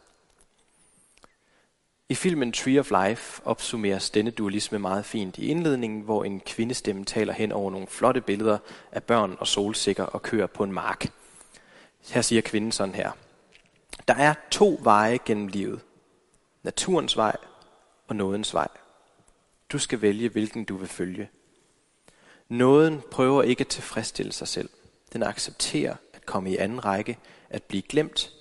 I 2.10 2.15
filmen 2.15 2.52
Tree 2.52 2.80
of 2.80 2.91
Life 2.91 3.41
opsummeres 3.46 4.10
denne 4.10 4.32
dualisme 4.32 4.80
meget 4.80 5.06
fint 5.06 5.38
i 5.38 5.48
indledningen, 5.48 6.02
hvor 6.02 6.24
en 6.24 6.39
kvindestemme 6.39 7.06
taler 7.06 7.34
hen 7.34 7.52
over 7.52 7.72
nogle 7.72 7.88
flotte 7.88 8.22
billeder 8.22 8.58
af 8.91 9.04
børn 9.04 9.38
og 9.39 9.48
solsikker 9.48 10.04
og 10.04 10.22
kører 10.22 10.48
på 10.48 10.63
en 10.63 10.72
mark. 10.72 11.12
Her 12.10 12.22
siger 12.22 12.41
kvinden 12.41 12.72
sådan 12.72 12.96
her. 12.96 13.12
Der 14.08 14.13
er 14.13 14.34
to 14.52 14.80
veje 14.84 15.20
gennem 15.26 15.48
livet. 15.48 15.82
Naturens 16.63 17.18
vej 17.18 17.38
og 18.08 18.15
nådens 18.15 18.54
vej. 18.54 18.68
Du 19.70 19.80
skal 19.80 20.02
vælge, 20.02 20.30
hvilken 20.30 20.65
du 20.65 20.78
vil 20.78 20.88
følge. 20.88 21.30
Nåden 22.50 23.02
prøver 23.12 23.44
ikke 23.44 23.62
at 23.62 23.68
tilfredsstille 23.68 24.32
sig 24.32 24.48
selv. 24.48 24.70
Den 25.13 25.24
accepterer 25.24 25.96
at 26.13 26.26
komme 26.26 26.52
i 26.52 26.58
anden 26.58 26.86
række, 26.86 27.18
at 27.50 27.63
blive 27.63 27.82
glemt, 27.82 28.34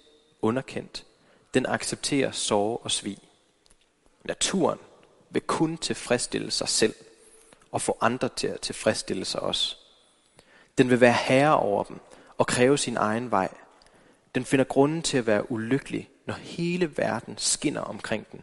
underkendt. 0.43 1.07
Den 1.55 1.67
accepterer 1.67 2.31
sorg 2.31 2.81
og 2.85 2.91
svig. 2.91 3.19
Naturen 4.25 4.79
vil 5.31 5.43
kun 5.43 5.79
tilfredsstille 5.79 6.51
sig 6.51 6.69
selv 6.69 6.95
og 7.73 7.83
få 7.83 7.99
andre 8.01 8.29
til 8.29 8.47
at 8.47 8.61
tilfredsstille 8.61 9.25
sig 9.25 9.41
også. 9.41 9.77
Den 10.79 10.91
vil 10.91 11.01
være 11.01 11.13
herre 11.13 11.59
over 11.59 11.85
dem 11.85 12.01
og 12.39 12.47
kræve 12.47 12.79
sin 12.79 12.97
egen 12.97 13.31
vej. 13.31 13.49
Den 14.35 14.45
finder 14.45 14.65
grunden 14.65 15.03
til 15.03 15.19
at 15.19 15.27
være 15.27 15.51
ulykkelig, 15.51 16.11
når 16.27 16.35
hele 16.35 16.97
verden 16.97 17.39
skinner 17.39 17.81
omkring 17.81 18.27
den, 18.33 18.43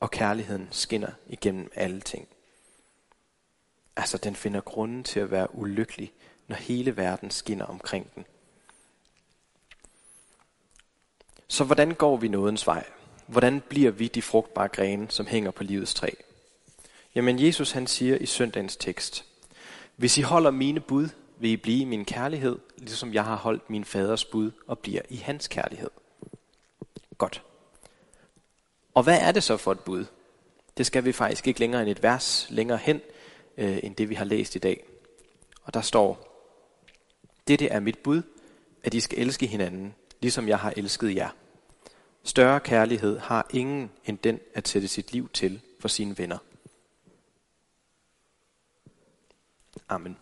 og 0.00 0.10
kærligheden 0.10 0.68
skinner 0.70 1.10
igennem 1.26 1.72
alle 1.74 2.00
ting. 2.00 2.28
Altså, 3.96 4.18
den 4.18 4.36
finder 4.36 4.60
grunden 4.60 5.04
til 5.04 5.20
at 5.20 5.30
være 5.30 5.54
ulykkelig, 5.54 6.12
når 6.48 6.56
hele 6.56 6.96
verden 6.96 7.30
skinner 7.30 7.64
omkring 7.64 8.14
den. 8.14 8.24
Så 11.48 11.64
hvordan 11.64 11.94
går 11.94 12.16
vi 12.16 12.28
nådens 12.28 12.66
vej? 12.66 12.84
Hvordan 13.26 13.60
bliver 13.60 13.90
vi 13.90 14.08
de 14.08 14.22
frugtbare 14.22 14.68
grene, 14.68 15.10
som 15.10 15.26
hænger 15.26 15.50
på 15.50 15.64
livets 15.64 15.94
træ? 15.94 16.10
Jamen, 17.14 17.40
Jesus 17.40 17.72
han 17.72 17.86
siger 17.86 18.16
i 18.16 18.26
søndagens 18.26 18.76
tekst, 18.76 19.24
Hvis 19.96 20.18
I 20.18 20.20
holder 20.20 20.50
mine 20.50 20.80
bud, 20.80 21.08
vil 21.38 21.50
I 21.50 21.56
blive 21.56 21.80
i 21.80 21.84
min 21.84 22.04
kærlighed, 22.04 22.58
ligesom 22.82 23.14
jeg 23.14 23.24
har 23.24 23.36
holdt 23.36 23.70
min 23.70 23.84
faders 23.84 24.24
bud 24.24 24.50
og 24.66 24.78
bliver 24.78 25.02
i 25.08 25.16
hans 25.16 25.48
kærlighed. 25.48 25.90
Godt. 27.18 27.42
Og 28.94 29.02
hvad 29.02 29.20
er 29.20 29.32
det 29.32 29.42
så 29.42 29.56
for 29.56 29.72
et 29.72 29.80
bud? 29.80 30.04
Det 30.76 30.86
skal 30.86 31.04
vi 31.04 31.12
faktisk 31.12 31.46
ikke 31.46 31.60
længere 31.60 31.82
end 31.82 31.90
et 31.90 32.02
vers 32.02 32.46
længere 32.50 32.78
hen, 32.78 33.00
øh, 33.56 33.78
end 33.82 33.96
det 33.96 34.08
vi 34.08 34.14
har 34.14 34.24
læst 34.24 34.54
i 34.54 34.58
dag. 34.58 34.84
Og 35.62 35.74
der 35.74 35.80
står, 35.80 36.28
Dette 37.48 37.68
er 37.68 37.80
mit 37.80 37.98
bud, 37.98 38.22
at 38.82 38.94
I 38.94 39.00
skal 39.00 39.18
elske 39.18 39.46
hinanden, 39.46 39.94
ligesom 40.20 40.48
jeg 40.48 40.58
har 40.58 40.72
elsket 40.76 41.16
jer. 41.16 41.30
Større 42.24 42.60
kærlighed 42.60 43.18
har 43.18 43.46
ingen 43.50 43.90
end 44.04 44.18
den 44.18 44.40
at 44.54 44.68
sætte 44.68 44.88
sit 44.88 45.12
liv 45.12 45.28
til 45.28 45.60
for 45.80 45.88
sine 45.88 46.18
venner. 46.18 46.38
Amen. 49.88 50.16